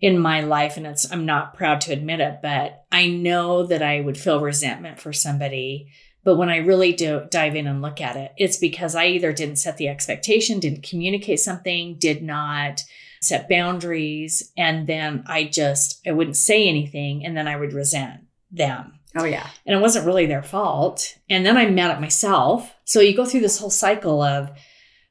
in 0.00 0.18
my 0.18 0.40
life 0.40 0.76
and 0.76 0.86
it's 0.86 1.10
I'm 1.10 1.26
not 1.26 1.54
proud 1.54 1.80
to 1.82 1.92
admit 1.92 2.20
it, 2.20 2.38
but 2.42 2.84
I 2.92 3.08
know 3.08 3.66
that 3.66 3.82
I 3.82 4.00
would 4.00 4.18
feel 4.18 4.40
resentment 4.40 5.00
for 5.00 5.12
somebody 5.12 5.88
but 6.24 6.36
when 6.36 6.48
I 6.48 6.58
really 6.58 6.92
do 6.92 7.26
dive 7.30 7.56
in 7.56 7.66
and 7.66 7.80
look 7.80 8.00
at 8.00 8.16
it, 8.16 8.32
it's 8.36 8.58
because 8.58 8.94
I 8.94 9.06
either 9.06 9.32
didn't 9.32 9.56
set 9.56 9.76
the 9.76 9.88
expectation, 9.88 10.60
didn't 10.60 10.82
communicate 10.82 11.40
something, 11.40 11.96
did 11.98 12.22
not 12.22 12.82
set 13.22 13.48
boundaries, 13.48 14.52
and 14.56 14.86
then 14.86 15.24
I 15.26 15.44
just 15.44 16.00
I 16.06 16.12
wouldn't 16.12 16.36
say 16.36 16.68
anything, 16.68 17.24
and 17.24 17.36
then 17.36 17.48
I 17.48 17.56
would 17.56 17.72
resent 17.72 18.20
them. 18.50 18.99
Oh, 19.16 19.24
yeah. 19.24 19.48
And 19.66 19.76
it 19.76 19.82
wasn't 19.82 20.06
really 20.06 20.26
their 20.26 20.42
fault. 20.42 21.18
And 21.28 21.44
then 21.44 21.56
I'm 21.56 21.74
mad 21.74 21.90
at 21.90 22.00
myself. 22.00 22.72
So 22.84 23.00
you 23.00 23.16
go 23.16 23.24
through 23.24 23.40
this 23.40 23.58
whole 23.58 23.70
cycle 23.70 24.22
of, 24.22 24.50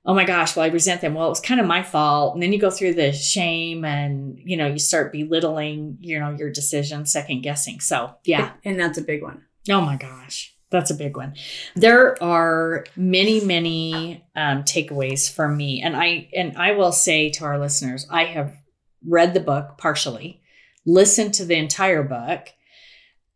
oh 0.06 0.14
my 0.14 0.24
gosh, 0.24 0.56
well, 0.56 0.66
I 0.66 0.70
resent 0.70 1.02
them. 1.02 1.14
Well, 1.14 1.28
it 1.28 1.30
was 1.30 1.42
kind 1.42 1.60
of 1.60 1.68
my 1.68 1.84
fault. 1.84 2.34
And 2.34 2.42
then 2.42 2.54
you 2.54 2.60
go 2.60 2.72
through 2.72 2.94
the 2.94 3.12
shame 3.12 3.84
and, 3.84 4.40
you 4.44 4.56
know, 4.58 4.68
you 4.68 4.80
start 4.80 5.12
belittling, 5.12 5.98
you 6.00 6.20
know, 6.20 6.32
your 6.32 6.50
decision, 6.50 7.06
second 7.06 7.42
guessing. 7.42 7.80
So 7.80 8.16
yeah. 8.24 8.52
And 8.66 8.80
that's 8.80 8.98
a 8.98 9.04
big 9.04 9.22
one. 9.22 9.44
Oh 9.70 9.82
my 9.82 9.98
gosh. 9.98 10.56
That's 10.72 10.92
a 10.92 10.96
big 10.96 11.18
one. 11.18 11.34
There 11.76 12.22
are 12.24 12.86
many, 12.96 13.42
many 13.42 14.24
um, 14.36 14.64
takeaways 14.64 15.32
from 15.34 15.58
me, 15.58 15.82
and 15.82 15.96
I 15.96 16.30
and 16.36 16.56
I 16.58 16.74
will 16.74 16.92
say 16.92 17.32
to 17.32 17.46
our 17.46 17.58
listeners, 17.58 18.06
I 18.12 18.26
have 18.26 18.56
read 19.04 19.34
the 19.34 19.40
book 19.40 19.80
partially, 19.80 20.42
listened 20.86 21.34
to 21.36 21.46
the 21.46 21.56
entire 21.56 22.04
book, 22.04 22.50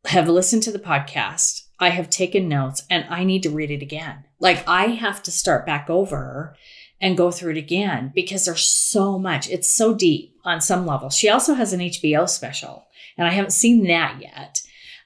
have 0.05 0.27
listened 0.27 0.63
to 0.63 0.71
the 0.71 0.79
podcast. 0.79 1.63
I 1.79 1.89
have 1.89 2.09
taken 2.09 2.47
notes, 2.47 2.83
and 2.89 3.05
I 3.09 3.23
need 3.23 3.43
to 3.43 3.49
read 3.49 3.71
it 3.71 3.81
again. 3.81 4.25
Like 4.39 4.67
I 4.67 4.87
have 4.87 5.23
to 5.23 5.31
start 5.31 5.65
back 5.65 5.89
over 5.89 6.55
and 7.01 7.17
go 7.17 7.31
through 7.31 7.51
it 7.51 7.57
again 7.57 8.11
because 8.15 8.45
there's 8.45 8.65
so 8.65 9.19
much. 9.19 9.49
It's 9.49 9.69
so 9.69 9.93
deep 9.93 10.35
on 10.45 10.61
some 10.61 10.85
level. 10.85 11.09
She 11.09 11.29
also 11.29 11.53
has 11.53 11.73
an 11.73 11.79
HBO 11.79 12.29
special, 12.29 12.85
and 13.17 13.27
I 13.27 13.31
haven't 13.31 13.51
seen 13.51 13.87
that 13.87 14.21
yet 14.21 14.61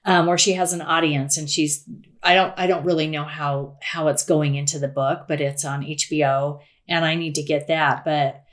um, 0.07 0.25
where 0.25 0.37
she 0.37 0.53
has 0.53 0.73
an 0.73 0.81
audience 0.81 1.37
and 1.37 1.49
she's 1.49 1.87
I 2.23 2.33
don't 2.33 2.53
I 2.57 2.65
don't 2.65 2.85
really 2.85 3.07
know 3.07 3.25
how 3.25 3.77
how 3.81 4.07
it's 4.07 4.25
going 4.25 4.55
into 4.55 4.79
the 4.79 4.87
book, 4.87 5.25
but 5.27 5.41
it's 5.41 5.65
on 5.65 5.83
HBO 5.83 6.59
and 6.87 7.05
I 7.05 7.13
need 7.15 7.35
to 7.35 7.43
get 7.43 7.67
that. 7.67 8.03
But 8.05 8.43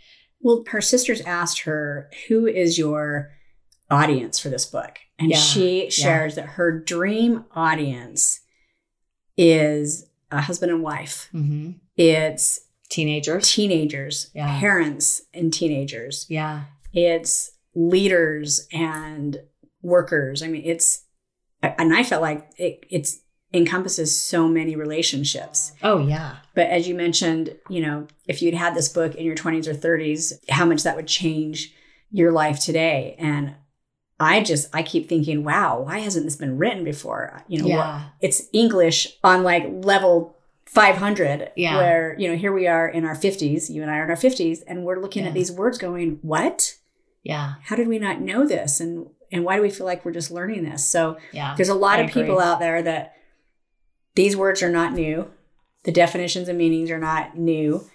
Well, 0.40 0.64
her 0.68 0.80
sisters 0.80 1.20
asked 1.22 1.60
her, 1.60 2.10
Who 2.28 2.46
is 2.46 2.76
your 2.76 3.30
audience 3.90 4.38
for 4.38 4.48
this 4.48 4.66
book? 4.66 4.98
And 5.18 5.30
Yeah, 5.30 5.36
she 5.38 5.90
shares 5.90 6.34
that 6.34 6.46
her 6.50 6.72
dream 6.78 7.44
audience 7.54 8.40
is 9.36 10.08
a 10.30 10.40
husband 10.40 10.72
and 10.72 10.82
wife, 10.82 11.28
mm-hmm. 11.32 11.72
it's 11.96 12.60
teenagers, 12.88 13.52
teenagers, 13.52 14.30
Yeah. 14.34 14.58
parents, 14.58 15.22
and 15.32 15.52
teenagers, 15.52 16.26
yeah, 16.28 16.64
it's 16.92 17.52
leaders 17.74 18.66
and 18.72 19.40
workers. 19.82 20.42
I 20.42 20.48
mean, 20.48 20.62
it's, 20.64 21.04
and 21.62 21.94
I 21.94 22.02
felt 22.04 22.22
like 22.22 22.50
it 22.56 22.84
it's 22.90 23.20
encompasses 23.52 24.18
so 24.20 24.48
many 24.48 24.74
relationships. 24.74 25.72
oh 25.82 25.98
yeah, 25.98 26.36
But 26.54 26.68
as 26.68 26.88
you 26.88 26.94
mentioned, 26.94 27.56
you 27.68 27.80
know, 27.80 28.08
if 28.26 28.42
you'd 28.42 28.54
had 28.54 28.74
this 28.74 28.88
book 28.88 29.14
in 29.14 29.24
your 29.24 29.36
20s 29.36 29.68
or 29.68 29.74
30s, 29.74 30.32
how 30.50 30.64
much 30.64 30.82
that 30.82 30.96
would 30.96 31.06
change 31.06 31.72
your 32.10 32.32
life 32.32 32.58
today. 32.60 33.14
And 33.18 33.54
I 34.20 34.42
just, 34.42 34.68
I 34.74 34.82
keep 34.82 35.08
thinking, 35.08 35.42
wow, 35.44 35.80
why 35.80 35.98
hasn't 35.98 36.24
this 36.24 36.36
been 36.36 36.56
written 36.56 36.84
before? 36.84 37.34
Uh, 37.36 37.40
you 37.48 37.60
know, 37.60 37.66
yeah, 37.68 38.04
it's 38.20 38.48
English 38.52 39.18
on 39.24 39.42
like 39.42 39.64
level 39.68 40.36
500, 40.66 41.50
Yeah. 41.56 41.76
where, 41.76 42.16
you 42.18 42.28
know, 42.28 42.36
here 42.36 42.52
we 42.52 42.66
are 42.66 42.88
in 42.88 43.04
our 43.04 43.14
50s, 43.16 43.70
you 43.70 43.82
and 43.82 43.90
I 43.90 43.98
are 43.98 44.04
in 44.04 44.10
our 44.10 44.16
50s, 44.16 44.62
and 44.66 44.84
we're 44.84 45.00
looking 45.00 45.22
Yeah. 45.22 45.28
at 45.28 45.34
these 45.34 45.50
words 45.52 45.78
going, 45.78 46.18
what? 46.22 46.74
yeah, 47.22 47.54
How 47.64 47.74
did 47.76 47.88
we 47.88 47.98
not 47.98 48.20
know 48.20 48.46
this? 48.46 48.80
And, 48.80 49.06
and 49.32 49.44
why 49.44 49.56
do 49.56 49.62
we 49.62 49.70
feel 49.70 49.86
like 49.86 50.04
we're 50.04 50.12
just 50.12 50.30
learning 50.30 50.62
this? 50.64 50.86
So 50.86 51.16
yeah. 51.32 51.54
there's 51.56 51.68
a 51.70 51.74
lot 51.74 51.98
I 51.98 52.02
of 52.02 52.12
people 52.12 52.38
out 52.38 52.60
there 52.60 52.82
that 52.82 53.16
these 54.14 54.36
words 54.36 54.62
are 54.62 54.70
not 54.70 54.92
new. 54.92 55.30
The 55.84 55.92
definitions 55.92 56.48
and 56.48 56.58
meanings 56.58 56.90
are 56.90 56.98
not 56.98 57.36
new. 57.36 57.88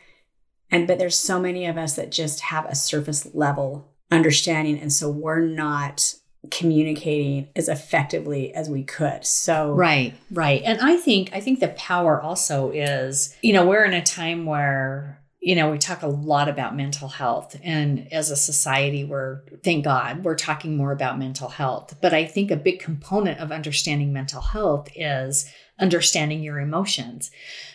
And 0.71 0.87
but 0.87 0.99
there's 0.99 1.15
so 1.17 1.39
many 1.39 1.65
of 1.65 1.77
us 1.77 1.95
that 1.95 2.11
just 2.11 2.41
have 2.41 2.65
a 2.65 2.75
surface 2.75 3.27
level 3.33 3.88
understanding 4.11 4.79
and 4.79 4.91
so 4.91 5.09
we're 5.09 5.39
not 5.39 6.15
communicating 6.51 7.49
as 7.55 7.67
effectively 7.67 8.53
as 8.53 8.69
we 8.69 8.83
could. 8.83 9.25
So 9.25 9.73
Right, 9.73 10.13
right. 10.31 10.61
And 10.63 10.79
I 10.81 10.97
think 10.97 11.31
I 11.33 11.41
think 11.41 11.59
the 11.59 11.69
power 11.69 12.21
also 12.21 12.71
is, 12.71 13.35
you 13.41 13.53
know, 13.53 13.67
we're 13.67 13.83
in 13.83 13.93
a 13.93 14.03
time 14.03 14.45
where, 14.45 15.21
you 15.41 15.55
know, 15.55 15.69
we 15.69 15.77
talk 15.77 16.01
a 16.01 16.07
lot 16.07 16.47
about 16.47 16.75
mental 16.75 17.09
health 17.09 17.55
and 17.61 18.11
as 18.13 18.31
a 18.31 18.35
society 18.35 19.03
we're 19.03 19.41
thank 19.63 19.83
God, 19.83 20.23
we're 20.23 20.35
talking 20.35 20.77
more 20.77 20.91
about 20.91 21.19
mental 21.19 21.49
health. 21.49 21.95
But 22.01 22.13
I 22.13 22.25
think 22.25 22.51
a 22.51 22.55
big 22.55 22.79
component 22.79 23.39
of 23.39 23.51
understanding 23.51 24.13
mental 24.13 24.41
health 24.41 24.87
is 24.95 25.45
understanding 25.79 26.43
your 26.43 26.59
emotions. 26.59 27.31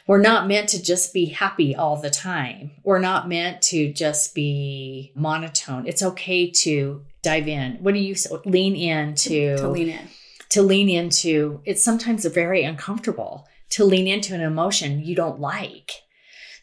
We're 0.06 0.20
not 0.20 0.46
meant 0.46 0.68
to 0.70 0.82
just 0.82 1.14
be 1.14 1.26
happy 1.26 1.74
all 1.74 1.96
the 1.96 2.10
time. 2.10 2.72
We're 2.82 2.98
not 2.98 3.28
meant 3.28 3.62
to 3.62 3.92
just 3.92 4.34
be 4.34 5.12
monotone. 5.14 5.86
It's 5.86 6.02
okay 6.02 6.50
to 6.50 7.02
dive 7.22 7.48
in. 7.48 7.76
What 7.76 7.94
do 7.94 8.00
you? 8.00 8.14
Lean 8.44 8.76
into 8.76 9.56
to 9.56 9.68
lean 9.68 9.88
in. 9.88 10.08
to 10.50 10.62
lean 10.62 10.88
into 10.88 11.60
it's 11.64 11.82
sometimes 11.82 12.24
very 12.26 12.62
uncomfortable 12.64 13.48
to 13.70 13.84
lean 13.84 14.06
into 14.06 14.34
an 14.34 14.40
emotion 14.42 15.02
you 15.02 15.14
don't 15.14 15.40
like 15.40 16.03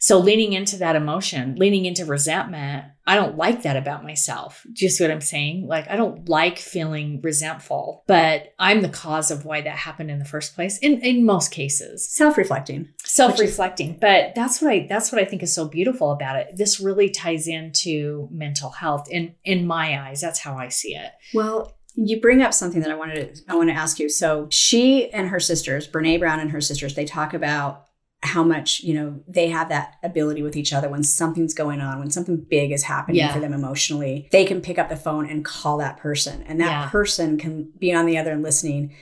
so 0.02 0.20
leaning 0.20 0.52
into 0.52 0.76
that 0.78 0.98
emotion 0.98 1.56
leaning 1.56 1.86
into 1.86 2.04
resentment 2.06 2.84
i 3.08 3.16
don't 3.16 3.38
like 3.38 3.64
that 3.64 3.78
about 3.78 4.04
myself. 4.04 4.66
Do 4.74 4.86
you 4.86 4.90
see 4.90 5.04
what 5.04 5.12
i'm 5.12 5.22
saying? 5.22 5.68
Like 5.68 5.90
i 5.90 5.96
don't 5.96 6.28
like 6.28 6.60
feeling 6.60 7.22
resentful 7.24 8.04
but 8.08 8.54
i'm 8.60 8.82
the 8.82 8.90
cause 8.90 9.32
of 9.32 9.46
why 9.46 9.62
that 9.62 9.78
happened 9.78 10.12
in 10.12 10.20
the 10.20 10.26
first 10.26 10.56
place 10.56 10.78
in, 10.80 11.00
in 11.02 11.26
most 11.26 11.52
cases. 11.52 12.14
Self-reflecting. 12.14 12.90
self-reflecting. 13.04 13.98
But 14.02 14.34
that's 14.36 14.62
what 14.62 14.72
i 14.72 14.88
that's 14.90 15.12
what 15.12 15.22
i 15.22 15.26
think 15.26 15.44
is 15.44 15.54
so 15.54 15.68
beautiful 15.68 16.12
about 16.12 16.36
it. 16.36 16.58
This 16.58 16.80
really 16.80 17.10
ties 17.10 17.48
into 17.48 18.28
mental 18.32 18.72
health 18.72 19.08
in 19.10 19.36
in 19.44 19.66
my 19.66 20.00
eyes. 20.02 20.20
That's 20.22 20.40
how 20.40 20.58
i 20.58 20.68
see 20.68 20.96
it. 20.96 21.12
Well, 21.34 21.78
you 21.96 22.22
bring 22.22 22.42
up 22.42 22.54
something 22.54 22.82
that 22.82 22.92
I 22.92 22.96
wanted 22.96 23.36
to 23.36 23.42
I 23.50 23.56
want 23.56 23.70
to 23.70 23.76
ask 23.76 24.00
you. 24.00 24.10
So 24.10 24.48
she 24.50 25.12
and 25.12 25.28
her 25.30 25.40
sisters, 25.40 25.88
Brene 25.88 26.20
Brown 26.20 26.40
and 26.40 26.52
her 26.52 26.62
sisters, 26.62 26.96
they 26.96 27.06
talk 27.06 27.34
about 27.34 27.86
how 28.24 28.44
much, 28.44 28.82
you 28.82 28.94
know, 28.94 29.20
they 29.28 29.50
have 29.50 29.70
that 29.70 29.96
ability 30.04 30.44
with 30.44 30.56
each 30.56 30.74
other 30.74 30.88
when 30.90 31.04
something's 31.04 31.54
going 31.56 31.82
on, 31.82 31.98
when 32.00 32.12
something 32.12 32.38
big 32.50 32.72
is 32.72 32.84
happening 32.84 33.18
Yeah. 33.18 33.34
for 33.34 33.40
them 33.40 33.52
emotionally, 33.54 34.30
they 34.32 34.46
can 34.46 34.62
pick 34.62 34.78
up 34.78 34.90
the 34.90 34.96
phone 34.96 35.28
and 35.28 35.44
call 35.44 35.78
that 35.80 35.98
person. 35.98 36.44
And 36.48 36.60
that 36.60 36.70
Yeah. 36.70 36.90
person 36.90 37.38
can 37.38 37.72
be 37.80 37.92
on 37.94 38.06
the 38.06 38.18
other 38.20 38.32
and 38.32 38.44
listening 38.44 38.94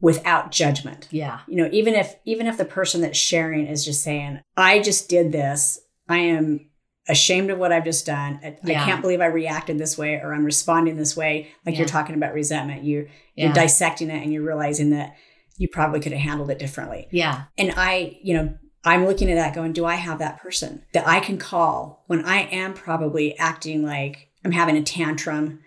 without 0.00 0.50
judgment. 0.50 1.08
yeah 1.10 1.40
You 1.46 1.56
know, 1.56 1.68
even 1.72 1.94
if 1.94 2.16
even 2.24 2.46
if 2.46 2.56
the 2.56 2.64
person 2.64 3.00
that's 3.00 3.16
sharing 3.18 3.66
is 3.66 3.84
just 3.84 4.02
saying, 4.02 4.40
"I 4.56 4.80
just 4.80 5.08
did 5.08 5.30
this. 5.32 5.78
I 6.08 6.18
am 6.18 6.68
ashamed 7.08 7.50
of 7.50 7.58
what 7.58 7.70
I've 7.72 7.84
just 7.84 8.04
done. 8.06 8.40
I, 8.42 8.56
Yeah. 8.64 8.82
I 8.82 8.84
can't 8.86 9.00
believe 9.02 9.20
I 9.20 9.26
reacted 9.26 9.78
this 9.78 9.96
way 9.96 10.14
or 10.16 10.34
I'm 10.34 10.44
responding 10.44 10.96
this 10.96 11.16
way. 11.16 11.48
Like 11.64 11.76
you're 11.78 11.86
talking 11.86 12.14
about 12.16 12.34
resentment. 12.34 12.82
You 12.82 13.06
you're 13.36 13.52
dissecting 13.52 14.10
it 14.10 14.22
and 14.22 14.32
you're 14.32 14.42
realizing 14.42 14.90
that 14.90 15.14
you 15.56 15.68
probably 15.68 16.00
could 16.00 16.12
have 16.12 16.20
handled 16.20 16.50
it 16.50 16.58
differently. 16.58 17.06
Yeah. 17.12 17.42
And 17.56 17.72
I, 17.76 18.18
you 18.22 18.34
know, 18.34 18.54
I'm 18.84 19.06
looking 19.06 19.30
at 19.30 19.36
that 19.36 19.54
going, 19.54 19.72
do 19.72 19.84
I 19.84 19.94
have 19.94 20.18
that 20.18 20.40
person 20.40 20.82
that 20.92 21.06
I 21.06 21.20
can 21.20 21.38
call 21.38 22.04
when 22.06 22.24
I 22.24 22.42
am 22.42 22.74
probably 22.74 23.36
acting 23.38 23.82
like 23.82 24.28
I'm 24.44 24.52
having 24.52 24.76
a 24.76 24.82
tantrum? 24.82 25.60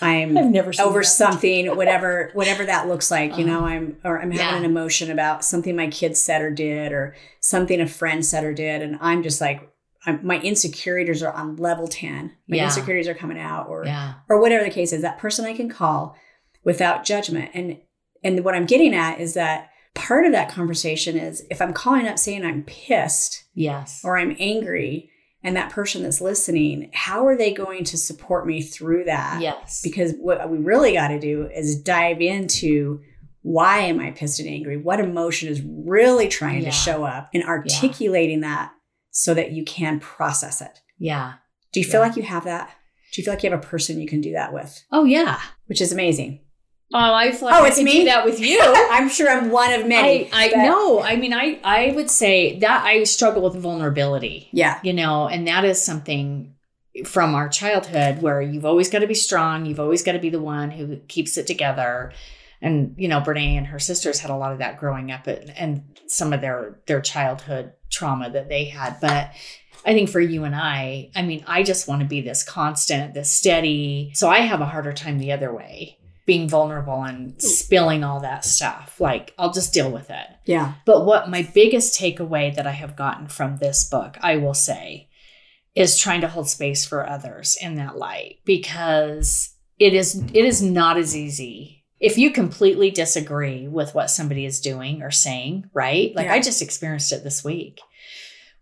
I'm 0.00 0.36
I've 0.38 0.46
never 0.50 0.72
over 0.80 1.02
something, 1.02 1.74
whatever, 1.76 2.30
whatever 2.34 2.64
that 2.66 2.88
looks 2.88 3.10
like, 3.10 3.36
you 3.36 3.44
know, 3.44 3.58
uh-huh. 3.58 3.66
I'm, 3.74 3.96
or 4.04 4.20
I'm 4.20 4.30
having 4.30 4.46
Yeah. 4.46 4.56
an 4.58 4.64
emotion 4.64 5.10
about 5.10 5.44
something 5.44 5.74
my 5.74 5.88
kids 5.88 6.20
said 6.20 6.40
or 6.42 6.50
did, 6.50 6.92
or 6.92 7.16
something 7.40 7.80
a 7.80 7.86
friend 7.86 8.24
said 8.24 8.44
or 8.44 8.52
did. 8.54 8.82
And 8.82 8.96
I'm 9.00 9.22
just 9.22 9.40
like, 9.40 9.68
I'm, 10.06 10.24
my 10.24 10.40
insecurities 10.40 11.22
are 11.22 11.32
on 11.32 11.56
level 11.56 11.86
10. 11.88 12.32
My 12.48 12.56
Yeah. 12.56 12.64
insecurities 12.64 13.08
are 13.08 13.14
coming 13.14 13.38
out 13.38 13.68
or, 13.68 13.84
Yeah. 13.86 14.14
or 14.28 14.40
whatever 14.40 14.64
the 14.64 14.70
case 14.70 14.92
is, 14.92 15.02
that 15.02 15.18
person 15.18 15.44
I 15.44 15.54
can 15.54 15.68
call 15.68 16.16
without 16.64 17.04
judgment. 17.04 17.50
And 17.54 17.78
and 18.24 18.44
what 18.44 18.54
I'm 18.54 18.66
getting 18.66 18.94
at 18.94 19.18
is 19.20 19.34
that 19.34 19.70
part 19.94 20.24
of 20.26 20.32
that 20.32 20.48
conversation 20.50 21.16
is 21.18 21.44
if 21.50 21.60
I'm 21.60 21.72
calling 21.72 22.06
up 22.06 22.18
saying 22.18 22.44
I'm 22.44 22.62
pissed 22.64 23.44
Yes. 23.54 24.00
or 24.04 24.16
I'm 24.18 24.36
angry, 24.38 25.10
and 25.44 25.56
that 25.56 25.70
person 25.70 26.02
that's 26.04 26.20
listening, 26.20 26.90
how 26.94 27.26
are 27.26 27.36
they 27.36 27.52
going 27.52 27.82
to 27.84 27.98
support 27.98 28.46
me 28.46 28.62
through 28.62 29.04
that? 29.04 29.40
yes. 29.40 29.80
Because 29.82 30.14
what 30.20 30.48
we 30.50 30.58
really 30.58 30.92
got 30.92 31.08
to 31.08 31.18
do 31.18 31.48
is 31.52 31.80
dive 31.82 32.20
into 32.20 33.00
why 33.42 33.78
am 33.80 33.98
I 33.98 34.12
pissed 34.12 34.38
and 34.38 34.48
angry? 34.48 34.76
What 34.76 35.00
emotion 35.00 35.48
is 35.48 35.60
really 35.66 36.28
trying 36.28 36.60
Yeah. 36.62 36.66
to 36.70 36.76
show 36.76 37.02
up 37.02 37.28
and 37.34 37.42
articulating 37.42 38.40
that 38.42 38.70
so 39.10 39.34
that 39.34 39.50
you 39.50 39.64
can 39.64 39.98
process 40.00 40.60
it. 40.60 40.80
yeah. 40.98 41.34
Do 41.72 41.80
you 41.80 41.86
feel 41.86 42.00
Yeah. 42.02 42.06
like 42.06 42.16
you 42.16 42.22
have 42.22 42.44
that? 42.44 42.70
Do 43.12 43.20
you 43.20 43.24
feel 43.24 43.32
like 43.34 43.42
you 43.42 43.50
have 43.50 43.58
a 43.58 43.66
person 43.66 44.00
you 44.00 44.06
can 44.06 44.20
do 44.20 44.32
that 44.32 44.52
with? 44.52 44.84
Oh 44.92 45.04
yeah. 45.04 45.40
Which 45.66 45.80
is 45.80 45.90
amazing. 45.90 46.40
Oh, 46.94 47.14
I 47.14 47.32
feel 47.32 47.48
like 47.48 47.60
Oh, 47.60 47.64
I 47.64 47.68
it's 47.68 47.80
me? 47.80 48.00
do 48.00 48.04
that 48.06 48.24
with 48.24 48.40
you. 48.40 48.60
I'm 48.90 49.08
sure 49.08 49.28
I'm 49.28 49.50
one 49.50 49.72
of 49.72 49.86
many. 49.86 50.28
I, 50.32 50.52
I 50.54 50.66
know. 50.66 51.00
I 51.02 51.16
mean, 51.16 51.32
I 51.32 51.58
I 51.64 51.92
would 51.94 52.10
say 52.10 52.58
that 52.60 52.84
I 52.84 53.04
struggle 53.04 53.42
with 53.42 53.56
vulnerability. 53.56 54.48
Yeah. 54.52 54.78
You 54.82 54.92
know, 54.92 55.26
and 55.28 55.46
that 55.48 55.64
is 55.64 55.82
something 55.82 56.54
from 57.06 57.34
our 57.34 57.48
childhood 57.48 58.20
where 58.20 58.42
you've 58.42 58.66
always 58.66 58.90
got 58.90 58.98
to 58.98 59.06
be 59.06 59.14
strong. 59.14 59.64
You've 59.64 59.80
always 59.80 60.02
got 60.02 60.12
to 60.12 60.18
be 60.18 60.28
the 60.30 60.42
one 60.42 60.70
who 60.70 60.96
keeps 61.08 61.38
it 61.38 61.46
together. 61.46 62.12
And 62.60 62.94
you 62.98 63.08
know, 63.08 63.20
Brene 63.20 63.56
and 63.56 63.66
her 63.68 63.78
sisters 63.78 64.20
had 64.20 64.30
a 64.30 64.36
lot 64.36 64.52
of 64.52 64.58
that 64.58 64.78
growing 64.78 65.10
up, 65.10 65.26
and, 65.26 65.50
and 65.56 65.82
some 66.06 66.32
of 66.32 66.40
their 66.40 66.80
their 66.86 67.00
childhood 67.00 67.72
trauma 67.90 68.30
that 68.30 68.48
they 68.48 68.64
had. 68.66 69.00
But 69.00 69.30
I 69.84 69.94
think 69.94 70.10
for 70.10 70.20
you 70.20 70.44
and 70.44 70.54
I, 70.54 71.10
I 71.16 71.22
mean, 71.22 71.42
I 71.48 71.64
just 71.64 71.88
want 71.88 72.02
to 72.02 72.06
be 72.06 72.20
this 72.20 72.44
constant, 72.44 73.14
this 73.14 73.32
steady. 73.32 74.12
So 74.14 74.28
I 74.28 74.40
have 74.40 74.60
a 74.60 74.66
harder 74.66 74.92
time 74.92 75.18
the 75.18 75.32
other 75.32 75.52
way, 75.52 75.98
being 76.24 76.48
vulnerable 76.48 77.02
and 77.02 77.40
spilling 77.42 78.04
all 78.04 78.20
that 78.20 78.44
stuff. 78.44 79.00
Like 79.00 79.34
I'll 79.38 79.52
just 79.52 79.74
deal 79.74 79.90
with 79.90 80.10
it. 80.10 80.26
Yeah. 80.44 80.74
But 80.86 81.04
what 81.04 81.30
my 81.30 81.48
biggest 81.54 81.98
takeaway 81.98 82.54
that 82.54 82.66
I 82.66 82.72
have 82.72 82.96
gotten 82.96 83.26
from 83.28 83.56
this 83.56 83.88
book, 83.88 84.16
I 84.20 84.36
will 84.36 84.54
say, 84.54 85.08
is 85.74 85.98
trying 85.98 86.20
to 86.20 86.28
hold 86.28 86.48
space 86.48 86.84
for 86.84 87.08
others 87.08 87.56
in 87.60 87.76
that 87.76 87.96
light 87.96 88.36
because 88.44 89.54
it 89.78 89.94
is 89.94 90.16
it 90.16 90.44
is 90.44 90.62
not 90.62 90.96
as 90.96 91.16
easy. 91.16 91.84
If 91.98 92.18
you 92.18 92.30
completely 92.30 92.90
disagree 92.90 93.68
with 93.68 93.94
what 93.94 94.10
somebody 94.10 94.44
is 94.44 94.60
doing 94.60 95.02
or 95.02 95.10
saying, 95.10 95.70
right? 95.72 96.14
Like 96.14 96.26
Yeah. 96.26 96.34
I 96.34 96.40
just 96.40 96.62
experienced 96.62 97.12
it 97.12 97.24
this 97.24 97.44
week 97.44 97.80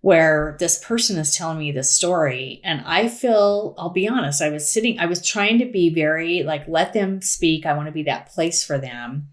where 0.02 0.56
this 0.58 0.82
person 0.82 1.18
is 1.18 1.34
telling 1.34 1.58
me 1.58 1.72
this 1.72 1.90
story 1.90 2.60
and 2.64 2.82
I 2.86 3.08
feel 3.08 3.74
I'll 3.78 3.90
be 3.90 4.08
honest, 4.08 4.42
I 4.42 4.50
was 4.50 4.70
sitting 4.70 4.98
I 4.98 5.06
was 5.06 5.24
trying 5.24 5.58
to 5.58 5.66
be 5.66 5.92
very 5.92 6.42
like 6.42 6.66
let 6.68 6.92
them 6.92 7.20
speak. 7.20 7.66
I 7.66 7.74
want 7.74 7.86
to 7.86 7.92
be 7.92 8.04
that 8.04 8.30
place 8.30 8.64
for 8.64 8.78
them. 8.78 9.28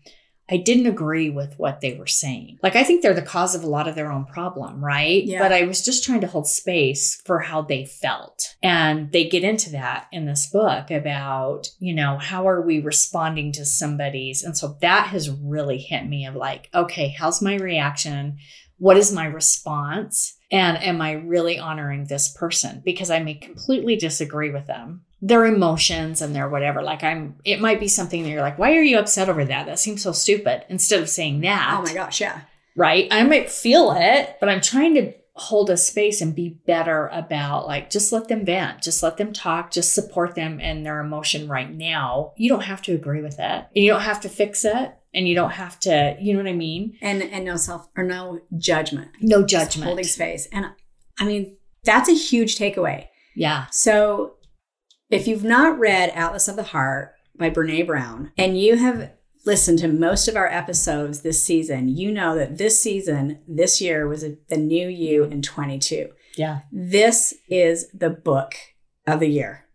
I 0.49 0.58
didn't 0.58 0.88
agree 0.88 1.30
with 1.30 1.60
what 1.60 1.82
they 1.82 1.95
were 1.95 2.08
saying. 2.08 2.60
Like, 2.63 2.77
I 2.77 2.84
think 2.84 3.01
they're 3.01 3.13
the 3.13 3.21
cause 3.21 3.53
of 3.53 3.63
a 3.63 3.69
lot 3.69 3.88
of 3.88 3.95
their 3.95 4.12
own 4.12 4.25
problem, 4.25 4.84
right? 4.84 5.23
Yeah. 5.25 5.39
But 5.39 5.51
I 5.51 5.63
was 5.63 5.84
just 5.84 6.06
trying 6.06 6.21
to 6.21 6.27
hold 6.27 6.47
space 6.47 7.21
for 7.25 7.39
how 7.39 7.63
they 7.63 7.86
felt. 7.86 8.56
And 8.63 9.12
they 9.12 9.27
get 9.27 9.43
into 9.43 9.71
that 9.71 10.08
in 10.13 10.25
this 10.25 10.47
book 10.47 10.89
about, 10.89 11.69
you 11.80 11.93
know, 11.93 12.17
how 12.17 12.47
are 12.47 12.62
we 12.62 12.80
responding 12.80 13.51
to 13.53 13.65
somebody's. 13.65 14.41
And 14.41 14.58
so 14.58 14.77
that 14.80 15.08
has 15.08 15.30
really 15.30 15.80
hit 15.80 16.08
me 16.08 16.25
of 16.25 16.36
like, 16.36 16.69
okay, 16.73 17.10
how's 17.10 17.41
my 17.41 17.56
reaction? 17.56 18.38
What 18.77 18.97
is 18.97 19.11
my 19.11 19.25
response? 19.25 20.35
And 20.51 20.77
am 20.81 21.01
I 21.01 21.13
really 21.13 21.59
honoring 21.59 22.05
this 22.05 22.29
person? 22.29 22.81
Because 22.85 23.09
I 23.09 23.19
may 23.19 23.33
completely 23.33 23.95
disagree 23.95 24.49
with 24.49 24.67
them 24.67 25.01
their 25.21 25.45
emotions 25.45 26.21
and 26.21 26.35
their 26.35 26.47
whatever. 26.47 26.83
Like 26.83 27.03
I'm, 27.03 27.35
it 27.43 27.59
might 27.59 27.79
be 27.79 27.87
something 27.87 28.23
that 28.23 28.29
you're 28.29 28.41
like, 28.41 28.59
why 28.59 28.75
are 28.75 28.83
you 28.83 28.99
upset 28.99 29.29
over 29.29 29.43
that? 29.45 29.65
That 29.65 29.79
seems 29.79 30.03
so 30.03 30.11
stupid. 30.11 30.63
Instead 30.69 31.01
of 31.01 31.09
saying 31.09 31.41
that, 31.41 31.75
Oh 31.77 31.81
my 31.81 31.93
gosh. 31.93 32.21
Yeah. 32.21 32.41
right? 32.75 33.07
I 33.09 33.23
might 33.23 33.49
feel 33.49 33.93
it, 33.97 34.37
but 34.39 34.47
I'm 34.49 34.61
trying 34.61 34.93
to 34.95 35.13
hold 35.33 35.69
a 35.69 35.77
space 35.77 36.19
and 36.21 36.33
be 36.35 36.49
better 36.65 37.07
about 37.13 37.67
like 37.67 37.89
just 37.91 38.11
let 38.11 38.27
them 38.27 38.43
vent, 38.43 38.81
just 38.81 39.03
let 39.03 39.17
them 39.17 39.31
talk, 39.33 39.71
just 39.71 39.93
support 39.93 40.33
them 40.35 40.59
and 40.59 40.85
their 40.85 40.99
emotion 40.99 41.47
right 41.47 41.71
now. 41.71 42.33
You 42.37 42.49
don't 42.49 42.61
have 42.61 42.81
to 42.83 42.95
agree 42.95 43.21
with 43.21 43.35
it, 43.39 43.41
and 43.41 43.67
you 43.73 43.91
don't 43.91 44.01
have 44.01 44.21
to 44.21 44.29
fix 44.29 44.65
it, 44.65 44.96
and 45.13 45.28
you 45.28 45.36
don't 45.36 45.52
have 45.52 45.80
to, 45.82 46.15
you 46.20 46.34
know 46.34 46.39
what 46.39 46.50
I 46.50 46.54
mean? 46.54 46.98
And 47.02 47.22
and 47.24 47.46
no 47.46 47.56
self 47.56 47.88
or 47.96 48.04
no 48.04 48.41
judgment. 48.58 49.12
No 49.22 49.46
Just 49.46 49.72
judgment. 49.72 49.88
Holding 49.88 50.06
space. 50.06 50.48
And 50.52 50.67
I 51.20 51.26
mean, 51.26 51.58
that's 51.84 52.10
a 52.10 52.13
huge 52.13 52.58
takeaway. 52.58 53.08
Yeah. 53.36 53.65
So 53.72 54.36
if 55.10 55.28
you've 55.28 55.43
not 55.43 55.80
read 55.80 56.10
Atlas 56.10 56.48
of 56.48 56.56
the 56.56 56.63
Heart 56.63 57.13
by 57.38 57.50
Brene 57.50 57.88
Brown 57.88 58.32
and 58.38 58.60
you 58.60 58.78
have 58.78 59.12
listened 59.46 59.80
to 59.80 59.88
most 59.88 60.28
of 60.28 60.36
our 60.36 60.48
episodes 60.48 61.22
this 61.22 61.41
season, 61.41 61.88
you 61.88 62.12
know 62.12 62.36
that 62.36 62.58
this 62.58 62.80
season, 62.80 63.39
this 63.48 63.80
year 63.80 64.08
was 64.08 64.24
a, 64.24 64.38
the 64.50 64.58
new 64.58 64.88
you 64.88 65.24
in 65.24 65.41
22. 65.41 66.10
Yeah. 66.36 66.60
This 66.72 67.34
is 67.48 67.89
the 67.91 68.10
book 68.10 68.54
of 69.06 69.20
the 69.20 69.30
year. 69.30 69.65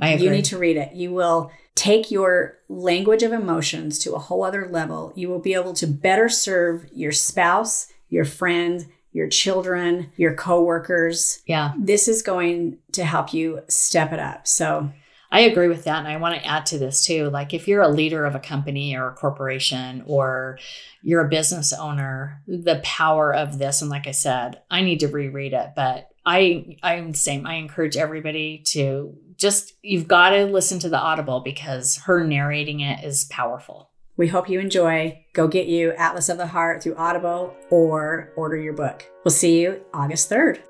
I 0.00 0.10
agree. 0.10 0.24
You 0.24 0.30
need 0.30 0.46
to 0.46 0.58
read 0.58 0.76
it. 0.76 0.94
You 0.94 1.12
will 1.12 1.50
take 1.74 2.10
your 2.10 2.58
language 2.68 3.22
of 3.22 3.32
emotions 3.32 3.98
to 4.00 4.14
a 4.14 4.18
whole 4.18 4.44
other 4.44 4.68
level. 4.68 5.12
You 5.16 5.28
will 5.28 5.40
be 5.40 5.54
able 5.54 5.74
to 5.74 5.86
better 5.86 6.28
serve 6.28 6.86
your 6.92 7.12
spouse, 7.12 7.92
your 8.08 8.24
friend, 8.24 8.86
your 9.12 9.28
children, 9.28 10.10
your 10.16 10.34
coworkers. 10.34 11.40
yeah. 11.46 11.72
This 11.78 12.08
is 12.08 12.22
going 12.22 12.78
to 12.92 13.04
help 13.04 13.32
you 13.32 13.60
step 13.68 14.12
it 14.12 14.18
up. 14.18 14.46
So, 14.46 14.90
I 15.34 15.40
agree 15.40 15.66
with 15.66 15.82
that. 15.82 15.98
And 15.98 16.06
I 16.06 16.16
want 16.18 16.36
to 16.36 16.46
add 16.46 16.64
to 16.66 16.78
this 16.78 17.04
too. 17.04 17.28
Like, 17.28 17.52
if 17.52 17.66
you're 17.66 17.82
a 17.82 17.88
leader 17.88 18.24
of 18.24 18.36
a 18.36 18.40
company 18.40 18.96
or 18.96 19.08
a 19.08 19.14
corporation 19.14 20.04
or 20.06 20.60
you're 21.02 21.26
a 21.26 21.28
business 21.28 21.72
owner, 21.72 22.40
the 22.46 22.80
power 22.84 23.34
of 23.34 23.58
this, 23.58 23.82
and 23.82 23.90
like 23.90 24.06
I 24.06 24.12
said, 24.12 24.60
I 24.70 24.82
need 24.82 25.00
to 25.00 25.08
reread 25.08 25.52
it, 25.52 25.70
but 25.74 26.08
I, 26.24 26.78
I'm 26.84 27.10
the 27.10 27.18
same. 27.18 27.48
I 27.48 27.54
encourage 27.54 27.96
everybody 27.96 28.58
to 28.66 29.18
just, 29.44 29.74
you've 29.82 30.08
got 30.08 30.30
to 30.30 30.46
listen 30.46 30.78
to 30.78 30.88
the 30.88 30.98
Audible 30.98 31.40
because 31.40 31.98
her 32.06 32.24
narrating 32.24 32.80
it 32.80 33.04
is 33.04 33.24
powerful. 33.26 33.90
we 34.16 34.26
hope 34.28 34.48
you 34.48 34.58
enjoy. 34.58 35.22
Go 35.34 35.48
get 35.48 35.66
you 35.66 35.92
Atlas 35.92 36.30
of 36.30 36.38
the 36.38 36.46
Heart 36.46 36.82
through 36.82 36.96
Audible 36.96 37.54
or 37.68 38.32
order 38.36 38.56
your 38.56 38.72
book. 38.72 39.04
We'll 39.22 39.32
see 39.32 39.60
you 39.60 39.84
August 39.92 40.30
3rd. 40.30 40.60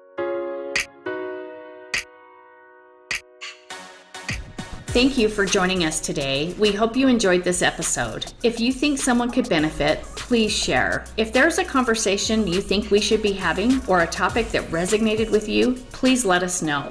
Thank 4.89 5.19
you 5.19 5.29
for 5.29 5.45
joining 5.45 5.85
us 5.85 6.01
today. 6.01 6.53
We 6.59 6.73
hope 6.73 6.97
you 6.97 7.07
enjoyed 7.07 7.45
this 7.45 7.63
episode. 7.63 8.33
If 8.43 8.59
you 8.59 8.73
think 8.73 8.99
someone 8.99 9.31
could 9.31 9.49
benefit, 9.49 10.03
please 10.17 10.51
share. 10.53 11.05
If 11.17 11.33
there's 11.33 11.59
a 11.59 11.65
conversation 11.65 12.47
you 12.47 12.61
think 12.61 12.91
we 12.91 13.01
should 13.01 13.23
be 13.23 13.33
having 13.33 13.85
or 13.87 14.03
a 14.03 14.07
topic 14.07 14.49
that 14.51 14.65
resonated 14.71 15.31
with 15.31 15.49
you, 15.49 15.75
please 15.93 16.25
let 16.25 16.43
us 16.43 16.61
know. 16.63 16.91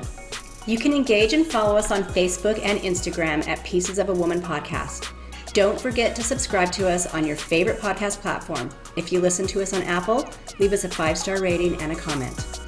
You 0.66 0.78
can 0.78 0.94
engage 0.94 1.34
and 1.34 1.46
follow 1.46 1.76
us 1.76 1.92
on 1.92 2.04
Facebook 2.04 2.58
and 2.64 2.80
Instagram 2.80 3.46
at 3.50 3.62
Pieces 3.66 4.00
of 4.00 4.08
a 4.08 4.14
Woman 4.14 4.42
Podcast. 4.42 5.12
Don't 5.52 5.80
forget 5.80 6.16
to 6.16 6.24
subscribe 6.24 6.72
to 6.72 6.90
us 6.90 7.06
on 7.14 7.28
your 7.28 7.36
favorite 7.36 7.82
podcast 7.82 8.22
platform. 8.22 8.70
If 8.96 9.12
you 9.12 9.20
listen 9.20 9.46
to 9.48 9.62
us 9.62 9.74
on 9.74 9.82
Apple, 9.84 10.26
leave 10.60 10.72
us 10.72 10.86
a 10.86 10.90
five 10.90 11.18
star 11.18 11.42
rating 11.42 11.82
and 11.82 11.92
a 11.92 11.96
comment. 11.96 12.62